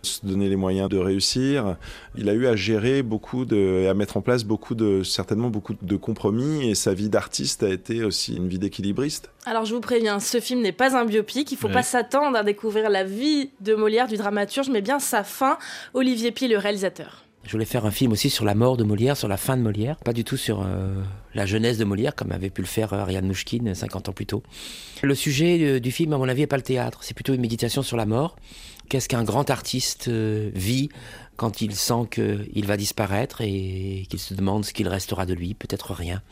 [0.02, 1.76] se donner les moyens de réussir.
[2.16, 5.50] Il a eu à gérer beaucoup de, et à mettre en place beaucoup de, certainement
[5.50, 9.30] beaucoup de compromis et sa vie d'artiste a été aussi une vie d'équilibriste.
[9.44, 12.36] Alors je vous préviens, ce film n'est pas un biopic, il ne faut pas s'attendre
[12.36, 15.58] à découvrir la vie de Molière, du dramaturge, mais bien sa fin,
[15.94, 17.26] Olivier Pie, le réalisateur.
[17.46, 19.62] Je voulais faire un film aussi sur la mort de Molière, sur la fin de
[19.62, 21.00] Molière, pas du tout sur euh,
[21.32, 24.26] la jeunesse de Molière, comme avait pu le faire euh, Ariane Mouchkine 50 ans plus
[24.26, 24.42] tôt.
[25.02, 27.40] Le sujet euh, du film, à mon avis, n'est pas le théâtre, c'est plutôt une
[27.40, 28.34] méditation sur la mort.
[28.88, 30.88] Qu'est-ce qu'un grand artiste euh, vit
[31.36, 35.54] quand il sent qu'il va disparaître et qu'il se demande ce qu'il restera de lui,
[35.54, 36.22] peut-être rien.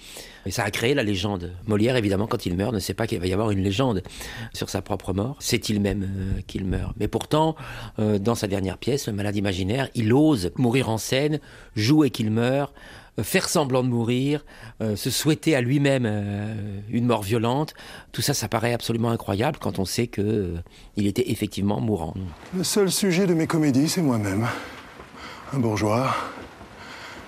[0.47, 1.53] Et ça a créé la légende.
[1.67, 4.03] Molière, évidemment, quand il meurt, ne sait pas qu'il va y avoir une légende
[4.55, 5.37] sur sa propre mort.
[5.41, 6.95] C'est il même euh, qu'il meurt?
[6.99, 7.55] Mais pourtant,
[7.99, 11.39] euh, dans sa dernière pièce, malade imaginaire, il ose mourir en scène,
[11.77, 12.73] jouer qu'il meurt,
[13.23, 14.45] faire semblant de mourir,
[14.81, 17.75] euh, se souhaiter à lui-même euh, une mort violente.
[18.13, 20.57] Tout ça, ça paraît absolument incroyable quand on sait que euh,
[20.97, 22.15] était effectivement mourant.
[22.57, 24.47] Le seul sujet de mes comédies, c'est moi-même.
[25.53, 26.15] Un bourgeois,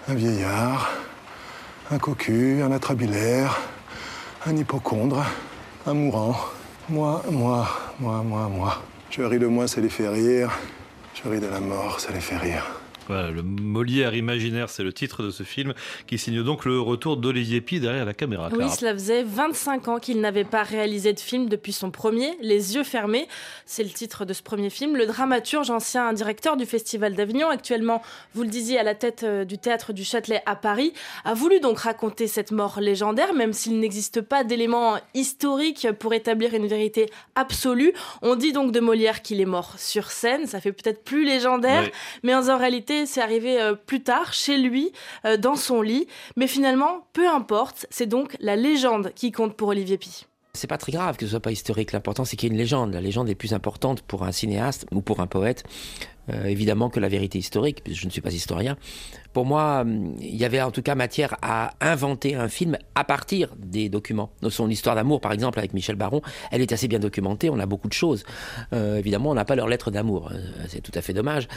[0.09, 0.91] un vieillard,
[1.91, 3.57] un cocu, un atrabilaire,
[4.47, 5.25] un hypochondre,
[5.87, 6.37] un mourant.
[6.89, 7.69] Moi, moi,
[8.01, 8.83] moi, moi, moi.
[9.11, 10.51] Je ris de moi, ça les fait rire.
[11.15, 12.76] Je ris de la mort, ça les fait rire.
[13.07, 15.75] Voilà, le Molière imaginaire, c'est le titre de ce film
[16.07, 18.49] qui signe donc le retour d'Olivier Py derrière la caméra.
[18.53, 22.75] Oui, cela faisait 25 ans qu'il n'avait pas réalisé de film depuis son premier, Les
[22.75, 23.29] yeux fermés.
[23.65, 24.97] C'est le titre de ce premier film.
[24.97, 28.03] Le dramaturge, ancien directeur du Festival d'Avignon, actuellement,
[28.35, 30.93] vous le disiez, à la tête euh, du théâtre du Châtelet à Paris,
[31.25, 36.55] a voulu donc raconter cette mort légendaire, même s'il n'existe pas d'éléments historiques pour établir
[36.55, 37.93] une vérité absolue.
[38.23, 41.89] On dit donc de Molière qu'il est mort sur scène, ça fait peut-être plus légendaire,
[42.23, 44.93] mais en réalité, c'est arrivé euh, plus tard, chez lui,
[45.25, 46.07] euh, dans son lit.
[46.37, 50.27] Mais finalement, peu importe, c'est donc la légende qui compte pour Olivier Py.
[50.55, 51.93] C'est pas très grave que ce soit pas historique.
[51.93, 52.95] L'important, c'est qu'il y ait une légende.
[52.95, 55.65] La légende est plus importante pour un cinéaste ou pour un poète,
[56.31, 58.79] euh, évidemment, que la vérité historique, puisque je ne suis pas historien.
[59.37, 63.05] Pour moi, hum, il y avait en tout cas matière à inventer un film à
[63.05, 64.31] partir des documents.
[64.49, 67.51] Son histoire d'amour, par exemple, avec Michel Baron, elle est assez bien documentée.
[67.51, 68.25] On a beaucoup de choses.
[68.73, 70.31] Euh, évidemment, on n'a pas leur lettre d'amour.
[70.33, 71.49] Euh, C'est tout à fait dommage,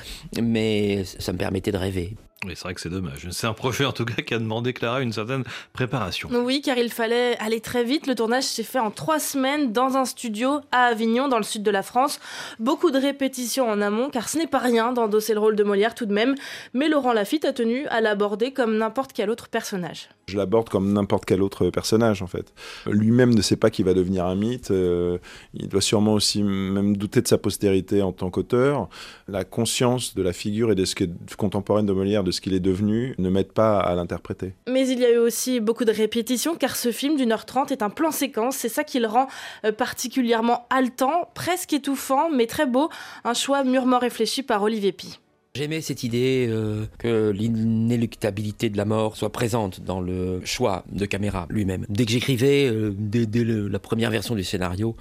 [0.42, 2.18] mais ça me permettait de rêver.
[2.46, 3.28] Oui, c'est vrai que c'est dommage.
[3.32, 6.30] C'est un projet en tout cas qui a demandé Clara une certaine préparation.
[6.32, 8.08] Oui, car il fallait aller très vite.
[8.08, 11.64] Le tournage s'est fait en trois semaines dans un studio à Avignon, dans le sud
[11.64, 12.22] de la France.
[12.58, 15.96] Beaucoup de répétitions en amont, car ce n'est pas rien d'endosser le rôle de Molière
[15.96, 16.36] tout de même.
[16.74, 20.08] Mais Laurent Lafitte a tenu à l'aborder comme n'importe quel autre personnage.
[20.30, 22.54] Je l'aborde comme n'importe quel autre personnage en fait.
[22.86, 24.72] Lui-même ne sait pas qu'il va devenir un mythe.
[24.72, 25.18] Euh,
[25.54, 28.88] il doit sûrement aussi même douter de sa postérité en tant qu'auteur.
[29.28, 32.42] La conscience de la figure et de ce qui est contemporaine de Molière, de ce
[32.42, 34.54] qu'il est devenu, ne m'aide pas à l'interpréter.
[34.68, 37.72] Mais il y a eu aussi beaucoup de répétitions car ce film d'une heure trente
[37.72, 38.56] est un plan séquence.
[38.56, 39.28] C'est ça qui le rend
[39.66, 42.90] euh, particulièrement haletant, presque étouffant, mais très beau.
[43.24, 45.20] Un choix mûrement réfléchi par Olivier Pi.
[45.56, 51.08] J'aimais cette idée euh, que l'inéluctabilité de la mort soit présente dans le choix de
[51.08, 51.88] caméra lui-même.
[51.90, 54.96] Dès que j'écrivais, euh, dès, la première version du scénario,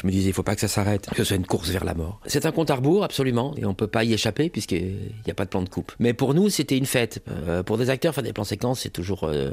[0.00, 1.84] je me disais, il faut pas que ça s'arrête, que ce soit une course vers
[1.84, 2.20] la mort.
[2.26, 5.34] C'est un compte à rebours, absolument, et on peut pas y échapper puisqu'il n'y a
[5.34, 5.92] pas de plan de coupe.
[5.98, 7.22] Mais pour nous, c'était une fête.
[7.28, 9.50] Euh, pour des acteurs, faire des plans séquences, c'est toujours, euh,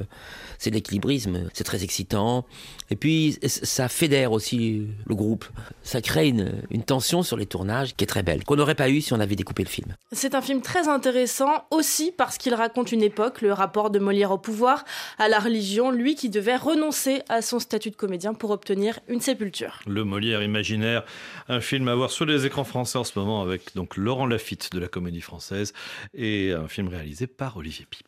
[0.57, 2.45] c'est l'équilibrisme, c'est très excitant.
[2.89, 5.43] Et puis, ça fédère aussi le groupe.
[5.83, 8.89] Ça crée une, une tension sur les tournages qui est très belle, qu'on n'aurait pas
[8.89, 9.95] eu si on avait découpé le film.
[10.13, 14.31] C'est un film très intéressant aussi parce qu'il raconte une époque, le rapport de Molière
[14.31, 14.85] au pouvoir,
[15.17, 19.19] à la religion, lui qui devait renoncer à son statut de comédien pour obtenir une
[19.19, 19.81] sépulture.
[19.85, 21.03] Le Molière imaginaire,
[21.47, 24.71] un film à voir sur les écrans français en ce moment avec donc Laurent Lafitte
[24.73, 25.73] de la Comédie Française
[26.13, 27.99] et un film réalisé par Olivier Pi.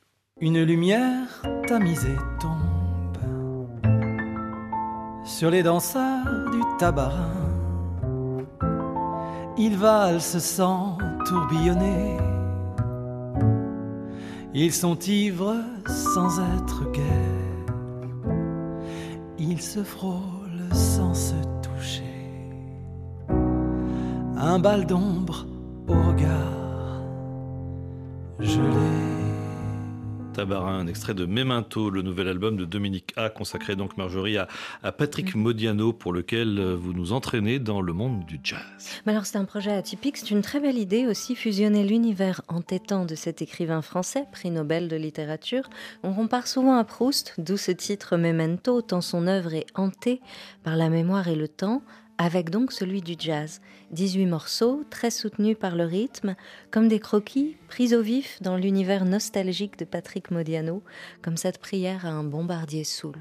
[0.42, 3.00] Une lumière tamisée tombe
[5.30, 7.36] sur les danseurs du tabarin.
[9.58, 12.18] Ils valsent sans tourbillonner.
[14.54, 15.56] Ils sont ivres
[15.88, 17.02] sans être gais.
[19.38, 22.09] Ils se frôlent sans se toucher
[24.40, 25.46] un bal d'ombre
[25.88, 27.04] au regard
[28.40, 28.64] gelé.
[30.34, 34.48] Tabarin, un extrait de Memento, le nouvel album de Dominique A, consacré donc Marjorie à,
[34.94, 38.62] Patrick Modiano, pour lequel euh, vous nous entraînez dans le monde du jazz.
[39.06, 43.04] Mais alors c'est un projet atypique, c'est une très belle idée aussi, fusionner l'univers entêtant
[43.04, 45.70] de cet écrivain français, prix Nobel de littérature.
[46.04, 50.22] On compare souvent à Proust, d'où ce titre Memento, tant son œuvre est hantée
[50.64, 51.82] par la mémoire et le temps,
[52.20, 53.62] avec donc celui du jazz.
[53.92, 56.36] 18 morceaux, très soutenus par le rythme,
[56.70, 60.84] comme des croquis pris au vif dans l'univers nostalgique de Patrick Modiano,
[61.24, 63.16] comme cette prière à un bombardier soul.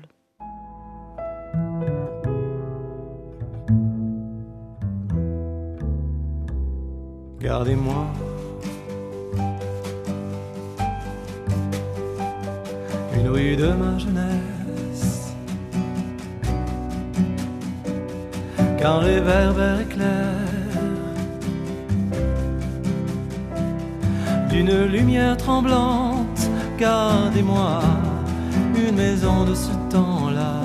[7.41, 8.07] Gardez-moi
[13.15, 13.97] une rue de ma
[18.79, 20.35] qu'un réverbère éclair
[24.49, 26.51] d'une lumière tremblante.
[26.79, 27.81] Gardez-moi
[28.77, 30.61] une maison de ce temps-là.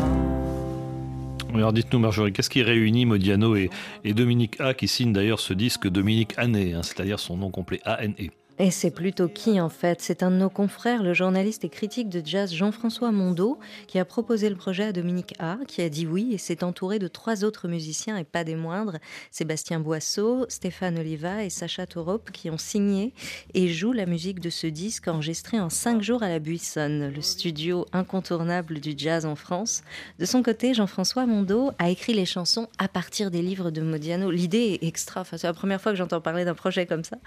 [1.53, 3.69] Alors dites-nous Marjorie, qu'est-ce qui réunit Modiano et,
[4.05, 8.42] Dominique A qui signe d'ailleurs ce disque Dominique Anné, hein, c'est-à-dire son nom complet A-N-E
[8.59, 10.01] et c'est plutôt qui en fait?
[10.01, 14.05] C'est un de nos confrères, le journaliste et critique de jazz Jean-François Mondeau, qui a
[14.05, 17.43] proposé le projet à Dominique A, qui a dit oui et s'est entouré de trois
[17.43, 18.97] autres musiciens et pas des moindres,
[19.31, 23.13] Sébastien Boisseau, Stéphane Oliva et Sacha Torop, qui ont signé
[23.53, 27.21] et jouent la musique de ce disque enregistré en cinq jours à la Buissonne, le
[27.21, 29.83] studio incontournable du jazz en France.
[30.19, 34.29] De son côté, Jean-François Mondeau a écrit les chansons à partir des livres de Modiano.
[34.29, 37.17] L'idée est extra, enfin, c'est la première fois que j'entends parler d'un projet comme ça.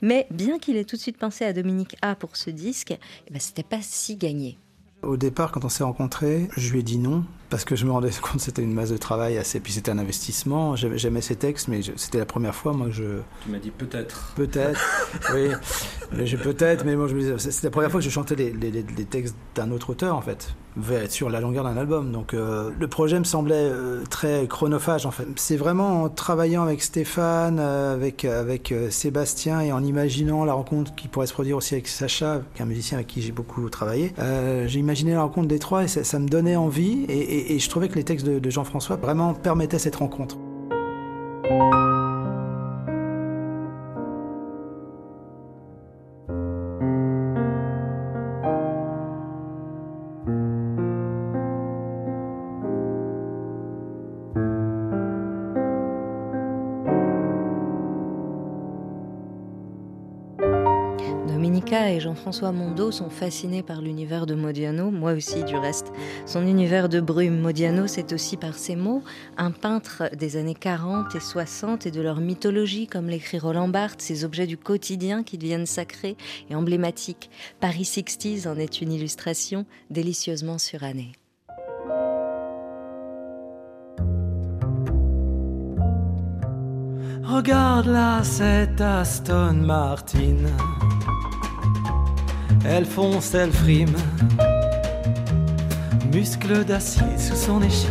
[0.00, 2.92] Mais bien qu'il il a tout de suite pensé à Dominique A pour ce disque,
[2.92, 2.98] et
[3.28, 4.58] eh ben, c'était pas si gagné.
[5.02, 7.92] Au départ, quand on s'est rencontrés, je lui ai dit non parce que je me
[7.92, 10.74] rendais compte que c'était une masse de travail assez, puis c'était un investissement.
[10.76, 13.20] J'aimais ces textes, mais c'était la première fois moi que je.
[13.44, 14.32] Tu m'as dit peut-être.
[14.34, 14.80] Peut-être,
[15.34, 15.50] oui.
[16.42, 19.04] Peut-être, mais moi je me disais, c'était la première fois que je chantais les, les,
[19.04, 20.54] textes d'un autre auteur en fait,
[21.08, 22.12] sur la longueur d'un album.
[22.12, 25.26] Donc euh, le projet me semblait euh, très chronophage en fait.
[25.36, 30.94] C'est vraiment en travaillant avec Stéphane, euh, avec avec Sébastien et en imaginant la rencontre
[30.94, 34.12] qui pourrait se produire aussi avec Sacha, un musicien avec qui j'ai beaucoup travaillé.
[34.66, 37.94] j'ai imaginé la rencontre des trois et ça, me donnait envie et, je trouvais que
[37.94, 40.36] les textes de Jean-François vraiment permettaient cette rencontre.
[61.90, 65.92] Et Jean-François Mondo sont fascinés par l'univers de Modiano, moi aussi du reste.
[66.24, 69.02] Son univers de brume, Modiano, c'est aussi par ses mots
[69.36, 74.02] un peintre des années 40 et 60 et de leur mythologie, comme l'écrit Roland Barthes,
[74.02, 76.16] ces objets du quotidien qui deviennent sacrés
[76.50, 77.30] et emblématiques.
[77.60, 81.12] Paris 60 en est une illustration délicieusement surannée.
[87.24, 90.36] Regarde là, cette Aston Martin
[92.64, 93.94] Elle fonce, elle frime.
[96.12, 97.90] Muscle d'acier sous son échine.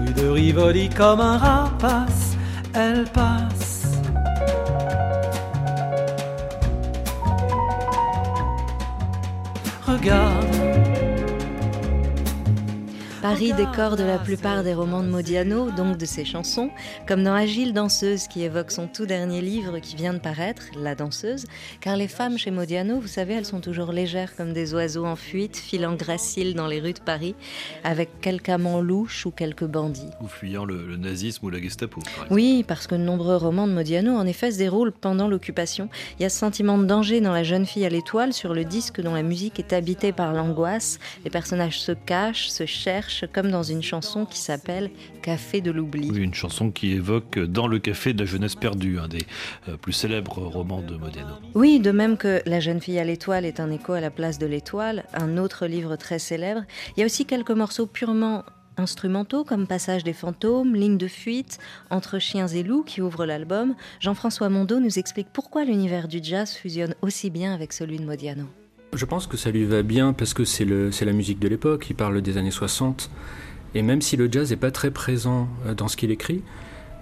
[0.00, 2.36] Rue de Rivoli comme un rapace,
[2.74, 3.98] elle passe.
[9.86, 10.59] Regarde
[13.22, 16.70] Paris décor de la plupart des romans de Modiano, donc de ses chansons,
[17.06, 20.94] comme dans Agile danseuse qui évoque son tout dernier livre qui vient de paraître, La
[20.94, 21.44] danseuse,
[21.82, 25.16] car les femmes chez Modiano, vous savez, elles sont toujours légères comme des oiseaux en
[25.16, 27.34] fuite, filant graciles dans les rues de Paris,
[27.84, 30.08] avec quelques amants louches ou quelques bandits.
[30.22, 32.00] Ou fuyant le, nazisme ou la Gestapo.
[32.30, 35.90] oui, parce que de nombreux romans de Modiano, en effet, se déroulent pendant l'occupation.
[36.18, 38.64] Il y a ce sentiment de danger dans La jeune fille à l'étoile, sur le
[38.64, 40.98] disque dont la musique est habitée par l'angoisse.
[41.24, 44.90] Les personnages se cachent, se cherchent, comme dans une chanson qui s'appelle
[45.22, 46.10] Café de l'oubli.
[46.10, 49.26] Oui, une chanson qui évoque Dans le café de la jeunesse perdue, un des
[49.68, 51.34] euh, plus célèbres romans de Modiano.
[51.54, 54.38] Oui, de même que La jeune fille à l'étoile est un écho à la place
[54.38, 56.62] de l'étoile, un autre livre très célèbre.
[56.96, 58.44] Il y a aussi quelques morceaux purement
[58.76, 61.58] instrumentaux comme Passage des fantômes, Ligne de fuite,
[61.90, 63.74] Entre chiens et loups qui ouvre l'album.
[64.00, 68.46] Jean-François Mondeau nous explique pourquoi l'univers du jazz fusionne aussi bien avec celui de Modiano.
[68.92, 71.96] Je pense que ça lui va bien parce que c'est la musique de l'époque, il
[71.96, 73.10] parle des années 60.
[73.74, 76.42] Et même si le jazz n'est pas très présent euh, dans ce qu'il écrit,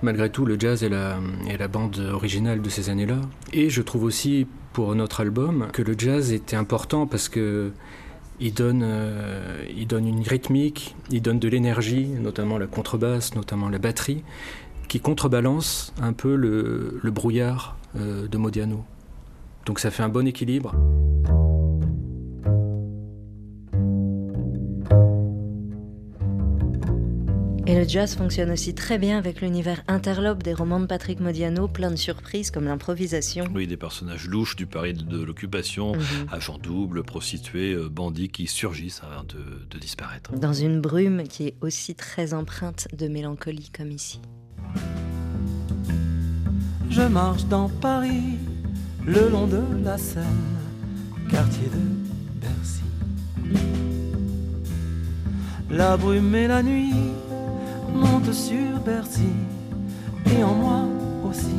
[0.03, 1.19] malgré tout, le jazz est la,
[1.49, 3.21] est la bande originale de ces années-là.
[3.55, 7.73] Et je trouve aussi, pour notre album, que le jazz était important parce que
[8.41, 13.69] il donne, euh, il donne une rythmique, il donne de l'énergie, notamment la contrebasse, notamment
[13.69, 14.23] la batterie,
[14.89, 18.85] qui contrebalance un peu le, le brouillard euh, de Modiano.
[19.67, 20.75] Donc ça fait un bon équilibre.
[27.69, 31.69] Et le jazz fonctionne aussi très bien avec l'univers interlope des romans de Patrick Modiano,
[31.69, 33.45] plein de surprises comme l'improvisation.
[33.55, 36.01] Oui, des personnages louches du Paris de l'occupation, mhm.
[36.33, 40.33] agents doubles, prostituées, euh, bandits qui surgissent avant de, disparaître.
[40.33, 44.23] Dans une brume qui est aussi très empreinte de mélancolie comme ici.
[46.89, 48.39] Je marche dans Paris,
[49.05, 50.25] le long de la Seine,
[51.31, 53.61] quartier de Bercy.
[55.71, 56.95] La brume et la nuit
[57.95, 59.33] monte sur Bercy
[60.27, 60.81] et en moi
[61.29, 61.55] aussi.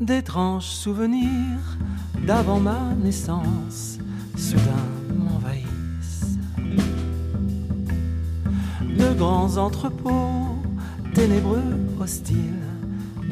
[0.00, 1.78] D'étranges souvenirs
[2.26, 3.98] d'avant ma naissance
[4.36, 4.86] soudain
[5.16, 6.38] m'envahissent.
[8.82, 10.56] De grands entrepôts
[11.16, 11.62] ténébreux,
[11.98, 12.62] hostiles,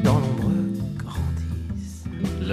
[0.03, 0.34] dans l'ombre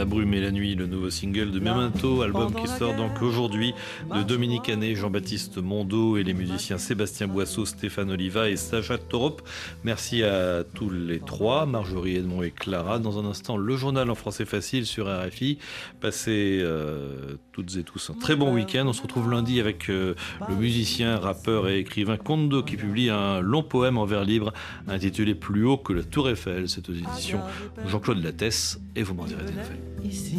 [0.03, 3.72] la brume et la nuit, le nouveau single de Memento, album qui sort donc aujourd'hui
[4.12, 9.42] de Dominique Annet, Jean-Baptiste Mondo et les musiciens Sébastien Boisseau, Stéphane Oliva et Sacha Torop.
[9.84, 12.98] Merci à tous les trois, Marjorie Edmond et Clara.
[12.98, 15.59] Dans un instant, le journal en français facile sur RFI.
[16.00, 18.84] Passez euh, toutes et tous un très bon week-end.
[18.88, 20.16] On se retrouve lundi avec euh,
[20.48, 24.53] le musicien, rappeur et écrivain Kondo qui publie un long poème en vers libre
[24.88, 26.68] intitulé Plus haut que la Tour Eiffel.
[26.68, 27.40] C'est aux éditions
[27.86, 30.38] Jean-Claude Lattès et vous m'en direz des nouvelles ici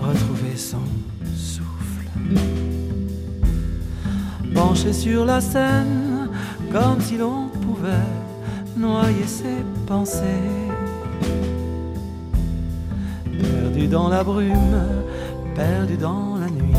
[0.00, 0.82] retrouver son
[1.36, 2.08] souffle.
[4.54, 6.28] Penché sur la scène,
[6.72, 8.06] comme si l'on pouvait
[8.76, 10.24] noyer ses pensées.
[13.24, 14.82] Perdu dans la brume,
[15.54, 16.74] perdu dans la nuit.